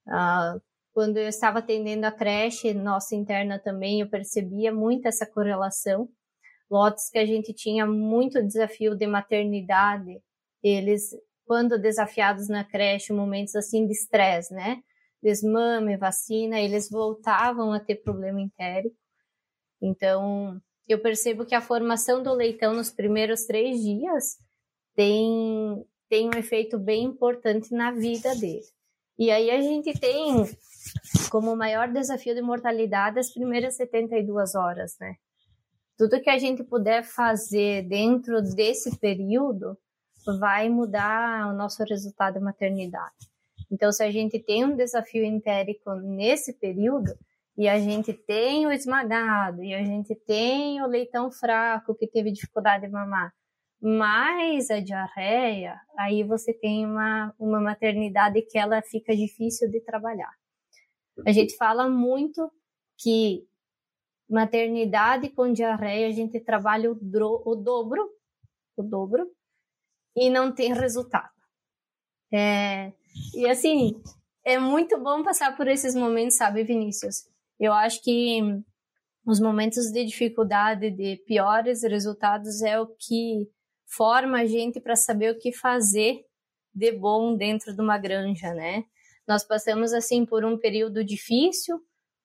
[0.09, 0.61] Uh,
[0.93, 6.09] Quando eu estava atendendo a creche, nossa interna também, eu percebia muito essa correlação.
[6.71, 10.21] Lotes que a gente tinha muito desafio de maternidade,
[10.63, 11.11] eles,
[11.47, 14.83] quando desafiados na creche, momentos assim de estresse, né?
[15.23, 18.97] Desmame, vacina, eles voltavam a ter problema entérico.
[19.81, 24.37] Então, eu percebo que a formação do leitão nos primeiros três dias
[24.95, 28.67] tem, tem um efeito bem importante na vida dele.
[29.19, 30.45] E aí a gente tem
[31.31, 35.17] como maior desafio de mortalidade as primeiras 72 horas, né?
[35.97, 39.77] Tudo que a gente puder fazer dentro desse período
[40.39, 43.31] vai mudar o nosso resultado de maternidade.
[43.71, 47.13] Então, se a gente tem um desafio entérico nesse período,
[47.57, 52.31] e a gente tem o esmagado, e a gente tem o leitão fraco que teve
[52.31, 53.33] dificuldade de mamar,
[53.83, 60.33] mais a diarreia, aí você tem uma, uma maternidade que ela fica difícil de trabalhar.
[61.27, 62.49] A gente fala muito
[62.97, 63.45] que
[64.31, 68.09] maternidade com diarreia a gente trabalha o, dro, o dobro,
[68.77, 69.29] o dobro,
[70.15, 71.33] e não tem resultado.
[72.33, 72.93] É,
[73.35, 74.01] e assim,
[74.45, 77.29] é muito bom passar por esses momentos, sabe, Vinícius?
[77.59, 78.41] Eu acho que
[79.27, 83.51] os momentos de dificuldade, de piores resultados, é o que
[83.97, 86.25] forma a gente para saber o que fazer
[86.75, 88.85] de bom dentro de uma granja, né?
[89.27, 91.81] Nós passamos assim por um período difícil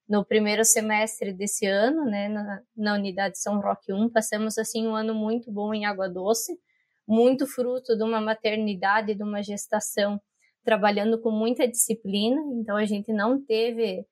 [0.07, 4.95] no primeiro semestre desse ano, né, na, na unidade São Roque 1, passamos assim um
[4.95, 6.57] ano muito bom em Água Doce,
[7.05, 10.20] muito fruto de uma maternidade, de uma gestação
[10.63, 14.05] trabalhando com muita disciplina, então a gente não teve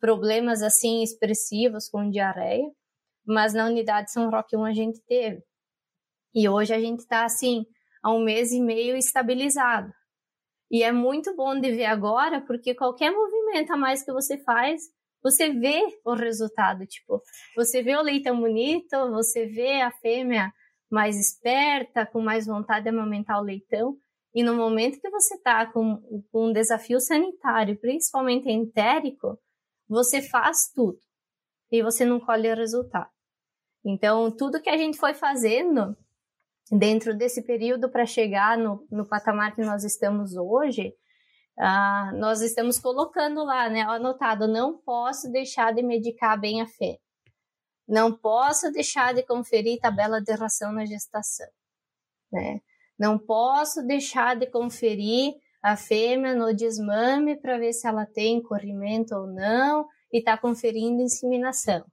[0.00, 2.68] problemas assim expressivos com diarreia,
[3.24, 5.42] mas na unidade São Roque 1 a gente teve.
[6.36, 7.64] E hoje a gente está assim,
[8.02, 9.90] há um mês e meio estabilizado.
[10.70, 14.82] E é muito bom de ver agora, porque qualquer movimento a mais que você faz,
[15.22, 16.84] você vê o resultado.
[16.86, 17.22] Tipo,
[17.56, 20.52] você vê o leitão bonito, você vê a fêmea
[20.90, 23.96] mais esperta, com mais vontade de amamentar o leitão.
[24.34, 25.96] E no momento que você está com,
[26.30, 29.38] com um desafio sanitário, principalmente entérico,
[29.88, 30.98] você faz tudo
[31.72, 33.08] e você não colhe o resultado.
[33.82, 35.96] Então, tudo que a gente foi fazendo
[36.70, 40.94] dentro desse período para chegar no, no patamar que nós estamos hoje,
[41.58, 46.98] uh, nós estamos colocando lá, né, anotado, não posso deixar de medicar bem a fé.
[47.88, 51.46] Não posso deixar de conferir tabela de ração na gestação,
[52.32, 52.60] né?
[52.98, 59.14] Não posso deixar de conferir a fêmea no desmame para ver se ela tem corrimento
[59.14, 61.84] ou não e está conferindo inseminação.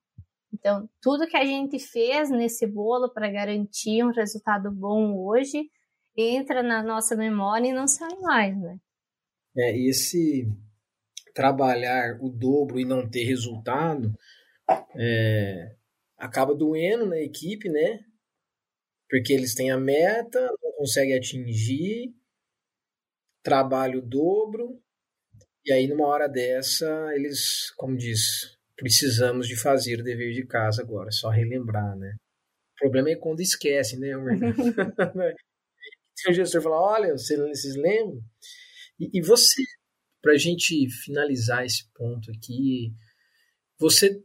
[0.54, 5.70] Então, tudo que a gente fez nesse bolo para garantir um resultado bom hoje
[6.16, 8.78] entra na nossa memória e não sai mais, né?
[9.58, 10.48] É, esse
[11.34, 14.14] trabalhar o dobro e não ter resultado
[14.96, 15.76] é,
[16.18, 18.06] acaba doendo na equipe, né?
[19.10, 22.14] Porque eles têm a meta, não conseguem atingir
[23.42, 24.82] trabalho dobro,
[25.66, 30.82] e aí numa hora dessa eles, como diz, precisamos de fazer o dever de casa
[30.82, 32.16] agora, só relembrar, né?
[32.76, 34.10] O problema é quando esquece, né?
[36.16, 38.22] Tem um gestor que fala, olha, vocês lembram?
[39.00, 39.64] E, e você,
[40.22, 42.94] para a gente finalizar esse ponto aqui,
[43.80, 44.22] você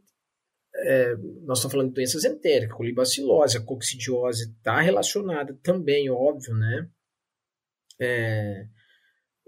[0.75, 6.89] é, nós estamos falando de doenças entéricas, colibacilose, a coccidiose está relacionada também, óbvio, né?
[7.99, 8.65] É,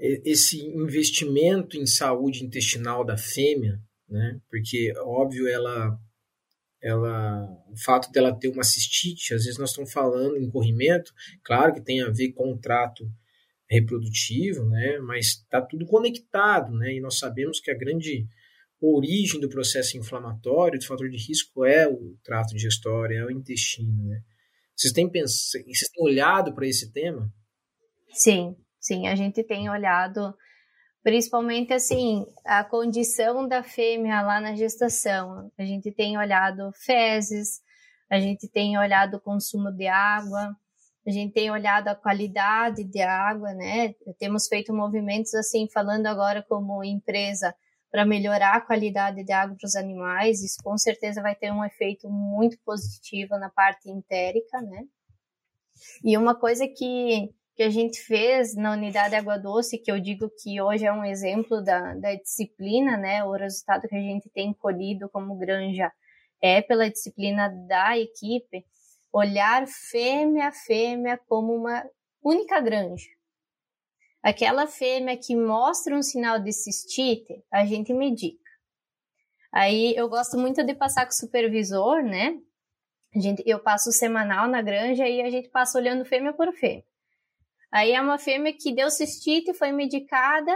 [0.01, 3.79] esse investimento em saúde intestinal da fêmea,
[4.11, 4.39] né?
[4.49, 5.97] Porque óbvio ela
[6.83, 11.73] ela o fato dela ter uma cistite, às vezes nós estamos falando em corrimento, claro
[11.73, 13.07] que tem a ver com o trato
[13.69, 14.97] reprodutivo, né?
[14.99, 16.95] Mas está tudo conectado, né?
[16.95, 18.27] E nós sabemos que a grande
[18.81, 24.03] origem do processo inflamatório, do fator de risco é o trato digestório, é o intestino,
[24.03, 24.21] né?
[24.75, 27.31] Vocês têm pensado, vocês têm olhado para esse tema?
[28.09, 30.35] Sim, Sim, a gente tem olhado
[31.03, 35.51] principalmente assim a condição da fêmea lá na gestação.
[35.57, 37.61] A gente tem olhado fezes,
[38.09, 40.55] a gente tem olhado o consumo de água,
[41.05, 43.95] a gente tem olhado a qualidade de água, né?
[44.19, 47.55] Temos feito movimentos assim, falando agora como empresa
[47.89, 50.41] para melhorar a qualidade de água para os animais.
[50.41, 54.83] Isso com certeza vai ter um efeito muito positivo na parte entérica, né?
[56.03, 60.27] E uma coisa que que a gente fez na unidade Água Doce, que eu digo
[60.41, 63.23] que hoje é um exemplo da, da disciplina, né?
[63.23, 65.91] O resultado que a gente tem colhido como granja
[66.41, 68.65] é pela disciplina da equipe,
[69.13, 71.87] olhar fêmea a fêmea como uma
[72.23, 73.05] única granja.
[74.23, 78.41] Aquela fêmea que mostra um sinal de cistite, a gente medica.
[79.53, 82.39] Aí eu gosto muito de passar com o supervisor, né?
[83.15, 86.89] A gente, eu passo semanal na granja e a gente passa olhando fêmea por fêmea.
[87.71, 90.51] Aí é uma fêmea que deu cistite, foi medicada,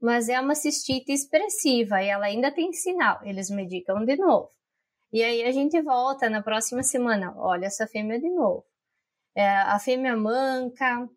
[0.00, 3.20] mas é uma cistite expressiva e ela ainda tem sinal.
[3.24, 4.48] Eles medicam de novo.
[5.12, 8.64] E aí a gente volta na próxima semana, olha essa fêmea de novo.
[9.34, 11.08] É, a fêmea manca,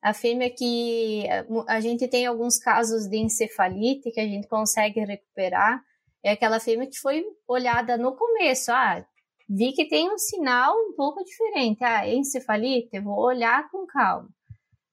[0.00, 1.24] a fêmea que
[1.68, 5.82] a gente tem alguns casos de encefalite que a gente consegue recuperar,
[6.24, 8.72] é aquela fêmea que foi olhada no começo.
[8.72, 9.04] Ah,
[9.48, 11.84] vi que tem um sinal um pouco diferente.
[11.84, 14.28] Ah, é encefalite, vou olhar com calma.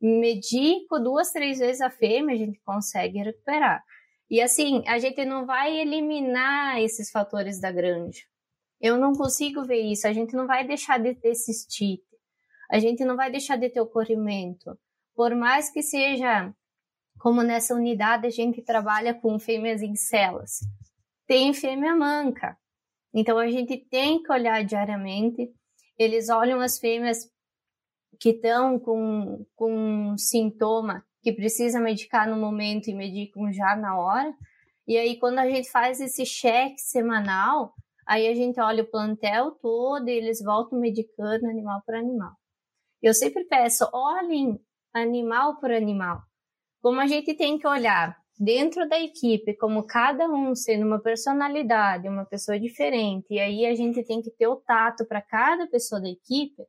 [0.01, 3.83] Medico duas, três vezes a fêmea, a gente consegue recuperar.
[4.29, 8.21] E assim, a gente não vai eliminar esses fatores da granja.
[8.79, 10.07] Eu não consigo ver isso.
[10.07, 12.03] A gente não vai deixar de ter cistite.
[12.71, 14.77] A gente não vai deixar de ter ocorrimento
[15.19, 16.49] por mais que seja
[17.19, 20.59] como nessa unidade a gente trabalha com fêmeas em celas,
[21.27, 22.57] tem fêmea manca.
[23.13, 25.53] Então a gente tem que olhar diariamente.
[25.97, 27.29] Eles olham as fêmeas
[28.19, 33.99] que estão com, com um sintoma que precisa medicar no momento e medicam já na
[33.99, 34.33] hora.
[34.87, 37.73] E aí, quando a gente faz esse cheque semanal,
[38.07, 42.31] aí a gente olha o plantel todo e eles voltam medicando animal por animal.
[43.01, 44.59] Eu sempre peço, olhem
[44.93, 46.21] animal por animal.
[46.81, 52.07] Como a gente tem que olhar dentro da equipe, como cada um sendo uma personalidade,
[52.07, 56.01] uma pessoa diferente, e aí a gente tem que ter o tato para cada pessoa
[56.01, 56.63] da equipe.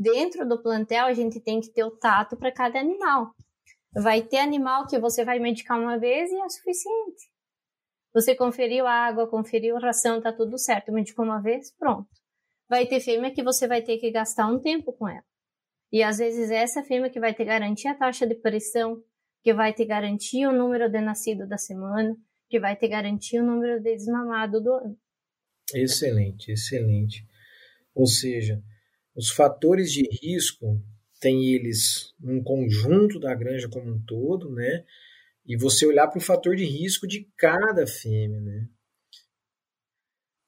[0.00, 3.34] Dentro do plantel, a gente tem que ter o tato para cada animal.
[3.92, 7.30] Vai ter animal que você vai medicar uma vez e é suficiente.
[8.14, 10.90] Você conferiu água, conferiu ração, tá tudo certo.
[10.90, 12.08] Medicou uma vez, pronto.
[12.66, 15.22] Vai ter fêmea que você vai ter que gastar um tempo com ela.
[15.92, 19.02] E às vezes essa fêmea que vai te garantir a taxa de pressão,
[19.42, 22.16] que vai te garantir o número de nascido da semana,
[22.48, 24.98] que vai te garantir o número de desmamado do ano.
[25.74, 27.22] Excelente, excelente.
[27.94, 28.62] Ou seja,
[29.14, 30.82] os fatores de risco
[31.20, 34.84] tem eles num conjunto da granja como um todo, né?
[35.46, 38.68] E você olhar para o fator de risco de cada fêmea, né?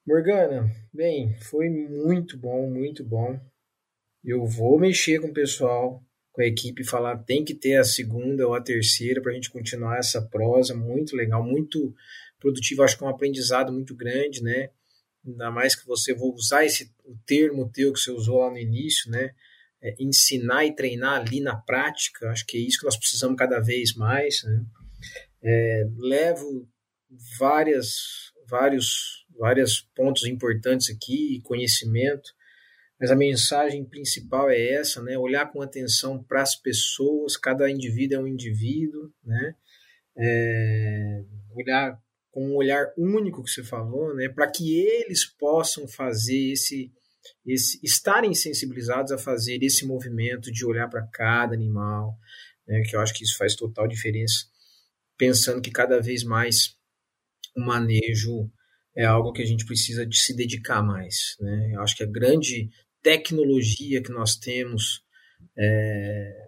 [0.07, 3.39] Morgana, bem, foi muito bom, muito bom.
[4.25, 6.03] Eu vou mexer com o pessoal,
[6.33, 9.51] com a equipe, falar tem que ter a segunda ou a terceira para a gente
[9.51, 10.75] continuar essa prosa.
[10.75, 11.95] Muito legal, muito
[12.41, 12.83] produtivo.
[12.83, 14.71] Acho que é um aprendizado muito grande, né?
[15.27, 18.59] Ainda mais que você vou usar esse o termo teu que você usou lá no
[18.59, 19.31] início, né?
[19.81, 22.31] É, ensinar e treinar ali na prática.
[22.31, 24.43] Acho que é isso que nós precisamos cada vez mais.
[24.45, 24.65] Né?
[25.43, 26.69] É, levo
[27.39, 32.33] várias, vários, vários pontos importantes aqui, conhecimento
[33.03, 35.19] mas a mensagem principal é essa, né?
[35.19, 39.57] Olhar com atenção para as pessoas, cada indivíduo é um indivíduo, né?
[40.17, 42.01] É, olhar
[42.33, 44.29] com um olhar único que você falou, né?
[44.29, 46.91] Para que eles possam fazer esse,
[47.47, 52.19] esse, estarem sensibilizados a fazer esse movimento de olhar para cada animal,
[52.67, 52.83] né?
[52.89, 54.47] Que eu acho que isso faz total diferença,
[55.17, 56.75] pensando que cada vez mais
[57.55, 58.51] o manejo
[58.97, 61.73] é algo que a gente precisa de se dedicar mais, né?
[61.75, 62.71] Eu acho que a grande
[63.03, 65.05] tecnologia que nós temos
[65.59, 66.42] é,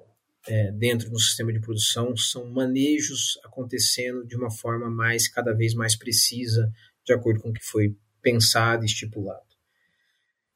[0.46, 5.74] é, dentro do sistema de produção são manejos acontecendo de uma forma mais cada vez
[5.74, 6.70] mais precisa,
[7.04, 9.44] de acordo com o que foi pensado e estipulado.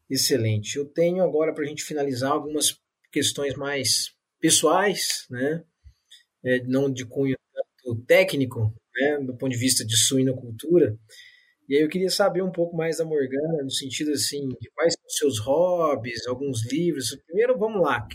[0.08, 0.76] Excelente.
[0.76, 2.78] Eu tenho agora para a gente finalizar algumas
[3.12, 5.62] questões mais pessoais, né?
[6.42, 7.36] É, não de cunho
[8.06, 9.18] técnico, né?
[9.18, 10.96] do ponto de vista de suinocultura.
[11.68, 14.94] E aí eu queria saber um pouco mais da Morgana, no sentido assim, de quais
[14.94, 17.14] são os seus hobbies, alguns livros.
[17.26, 18.06] Primeiro, vamos lá.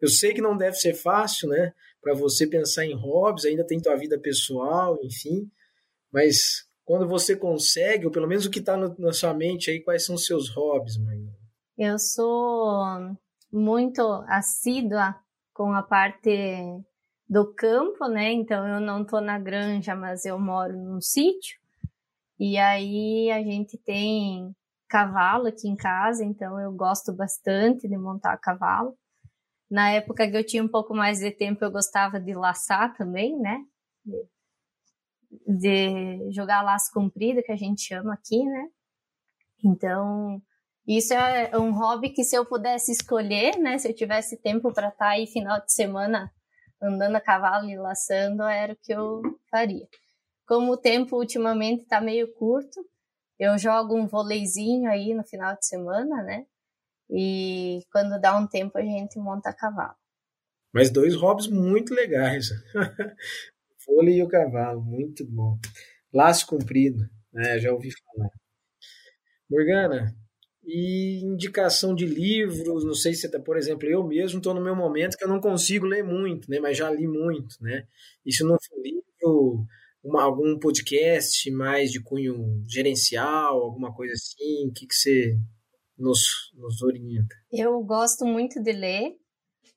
[0.00, 1.72] Eu sei que não deve ser fácil, né?
[2.00, 5.50] Para você pensar em hobbies, ainda tem tua vida pessoal, enfim.
[6.12, 10.04] Mas quando você consegue, ou pelo menos o que está na sua mente aí, quais
[10.04, 11.36] são os seus hobbies, Morgana?
[11.76, 12.84] Eu sou
[13.52, 15.14] muito assídua
[15.52, 16.30] com a parte
[17.28, 18.32] do campo, né?
[18.32, 21.58] Então eu não estou na granja, mas eu moro num sítio.
[22.38, 24.54] E aí a gente tem
[24.88, 28.96] cavalo aqui em casa, então eu gosto bastante de montar cavalo.
[29.70, 33.38] Na época que eu tinha um pouco mais de tempo, eu gostava de laçar também,
[33.38, 33.62] né?
[35.46, 38.68] De, jogar laço comprido, que a gente chama aqui, né?
[39.62, 40.40] Então,
[40.86, 43.76] isso é um hobby que se eu pudesse escolher, né?
[43.76, 46.32] Se eu tivesse tempo para estar tá aí final de semana
[46.80, 49.86] andando a cavalo e laçando, era o que eu faria.
[50.46, 52.80] Como o tempo ultimamente está meio curto,
[53.38, 56.46] eu jogo um voleizinho aí no final de semana, né?
[57.10, 59.96] E quando dá um tempo a gente monta a cavalo.
[60.72, 62.50] Mas dois hobbies muito legais.
[63.78, 65.58] Folha e o cavalo, muito bom.
[66.12, 67.58] Laço comprido, né?
[67.58, 68.30] Já ouvi falar.
[69.50, 70.14] Morgana,
[70.70, 74.76] e indicação de livros, não sei se tá, por exemplo, eu mesmo estou no meu
[74.76, 76.60] momento que eu não consigo ler muito, né?
[76.60, 77.86] Mas já li muito, né?
[78.24, 79.66] E se não for livro,
[80.04, 85.38] uma, algum podcast mais de cunho gerencial, alguma coisa assim, o que, que você
[85.98, 87.34] nos, nos orienta?
[87.50, 89.16] Eu gosto muito de ler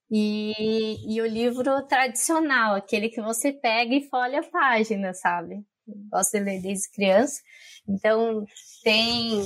[0.09, 5.65] e, e o livro tradicional, aquele que você pega e folha a página, sabe?
[6.09, 7.41] gosto de ler desde criança.
[7.87, 8.45] Então,
[8.83, 9.41] tem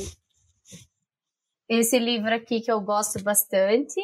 [1.69, 3.99] esse livro aqui que eu gosto bastante,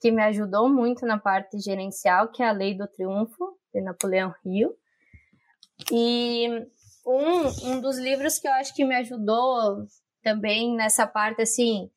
[0.00, 4.32] que me ajudou muito na parte gerencial, que é A Lei do Triunfo, de Napoleão
[4.44, 4.74] Hill.
[5.92, 6.48] E
[7.06, 9.84] um, um dos livros que eu acho que me ajudou
[10.22, 11.90] também nessa parte, assim,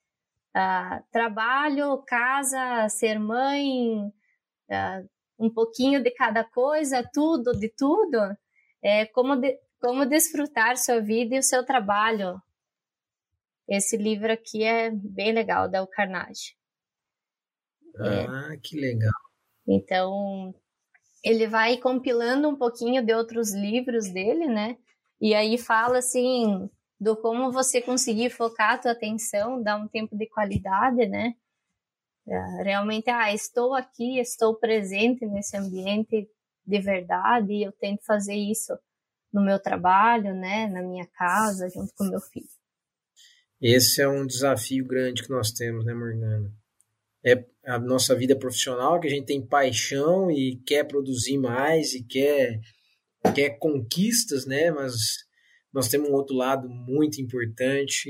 [0.56, 8.18] uh, trabalho, casa, ser mãe, uh, um pouquinho de cada coisa, tudo de tudo,
[8.82, 12.40] é como, de, como desfrutar sua vida e o seu trabalho.
[13.68, 16.56] Esse livro aqui é bem legal, da Carnage.
[17.98, 18.58] Ah, é.
[18.58, 19.12] que legal.
[19.68, 20.54] Então,
[21.24, 24.78] ele vai compilando um pouquinho de outros livros dele, né?
[25.20, 26.70] E aí fala assim
[27.02, 31.34] do como você conseguir focar a tua atenção, dar um tempo de qualidade, né?
[32.28, 36.30] É, realmente, ah, estou aqui, estou presente nesse ambiente
[36.64, 38.78] de verdade e eu tento fazer isso
[39.34, 42.46] no meu trabalho, né, na minha casa, junto com meu filho.
[43.60, 46.54] Esse é um desafio grande que nós temos, né, Morgana?
[47.26, 52.04] É a nossa vida profissional, que a gente tem paixão e quer produzir mais e
[52.04, 52.60] quer,
[53.34, 54.70] quer conquistas, né?
[54.70, 55.31] Mas
[55.74, 58.10] nós temos um outro lado muito importante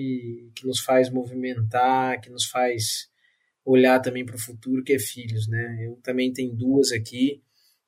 [0.56, 3.10] que nos faz movimentar, que nos faz
[3.64, 5.88] olhar também para o futuro, que é filhos, né?
[5.88, 7.42] Eu também tenho duas aqui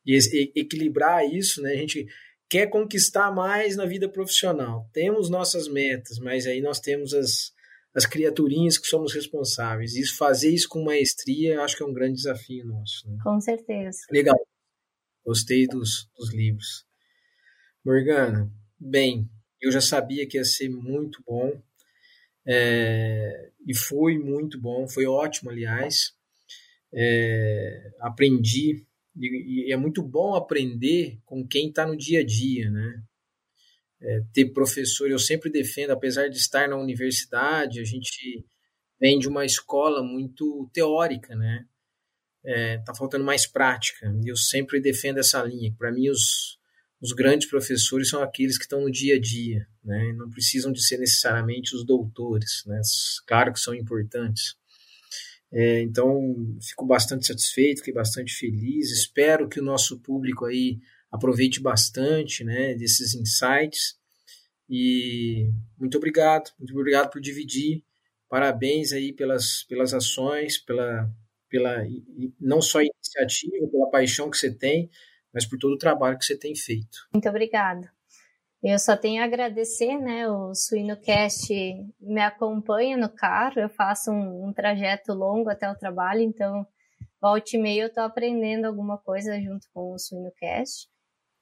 [0.06, 0.16] e
[0.56, 1.72] equilibrar isso, né?
[1.72, 2.08] A gente
[2.50, 4.88] quer conquistar mais na vida profissional.
[4.94, 7.52] Temos nossas metas, mas aí nós temos as,
[7.96, 9.96] as criaturinhas que somos responsáveis.
[9.96, 13.10] E fazer isso com maestria, acho que é um grande desafio nosso.
[13.10, 13.18] Né?
[13.24, 14.00] Com certeza.
[14.12, 14.40] Legal.
[15.26, 16.86] Gostei dos, dos livros.
[17.84, 19.28] Morgana, bem,
[19.66, 21.62] eu já sabia que ia ser muito bom.
[22.46, 26.14] É, e foi muito bom, foi ótimo, aliás.
[26.94, 28.86] É, aprendi
[29.16, 33.04] e, e é muito bom aprender com quem está no dia a dia, né?
[34.02, 38.46] É, ter professor, eu sempre defendo, apesar de estar na universidade, a gente
[39.00, 41.66] vem de uma escola muito teórica, né?
[42.44, 44.14] É, tá faltando mais prática.
[44.24, 45.74] E eu sempre defendo essa linha.
[45.78, 46.60] Para mim, os,
[47.04, 50.14] os grandes professores são aqueles que estão no dia a dia, né?
[50.14, 52.82] Não precisam de ser necessariamente os doutores, né?
[53.28, 54.56] Claro que são importantes,
[55.56, 58.92] é, então, fico bastante satisfeito, fiquei bastante feliz.
[58.92, 60.80] Espero que o nosso público aí
[61.12, 63.96] aproveite bastante né, desses insights.
[64.68, 65.48] E
[65.78, 67.84] muito obrigado, muito obrigado por dividir.
[68.28, 71.08] Parabéns aí pelas, pelas ações, pela,
[71.48, 71.86] pela
[72.42, 74.90] não só iniciativa, pela paixão que você tem,
[75.34, 77.08] mas por todo o trabalho que você tem feito.
[77.14, 77.88] Muito obrigado.
[78.64, 80.30] Eu só tenho a agradecer, né?
[80.30, 81.54] O SuinoCast
[82.00, 86.66] me acompanha no carro, eu faço um, um trajeto longo até o trabalho, então
[87.22, 90.88] volte e meia eu estou aprendendo alguma coisa junto com o SuinoCast.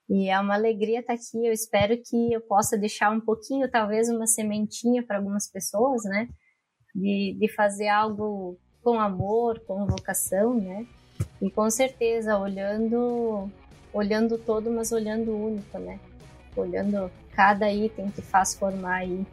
[0.10, 1.46] E é uma alegria estar aqui.
[1.46, 6.28] Eu espero que eu possa deixar um pouquinho, talvez uma sementinha para algumas pessoas, né?
[6.94, 10.88] De, de fazer algo com amor, com vocação, né?
[11.42, 13.50] E com certeza olhando,
[13.94, 16.00] olhando todo, mas olhando o único, né?
[16.56, 19.26] olhando cada item que faz formar aí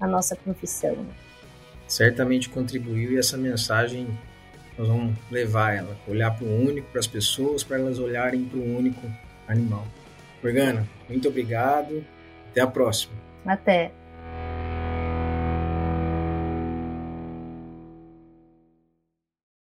[0.00, 0.96] a nossa profissão.
[1.86, 4.06] Certamente contribuiu e essa mensagem
[4.78, 8.58] nós vamos levar ela, olhar para o único, para as pessoas, para elas olharem para
[8.58, 9.06] o único
[9.46, 9.86] animal.
[10.42, 12.04] Morgana, muito obrigado.
[12.50, 13.12] Até a próxima.
[13.44, 13.92] Até.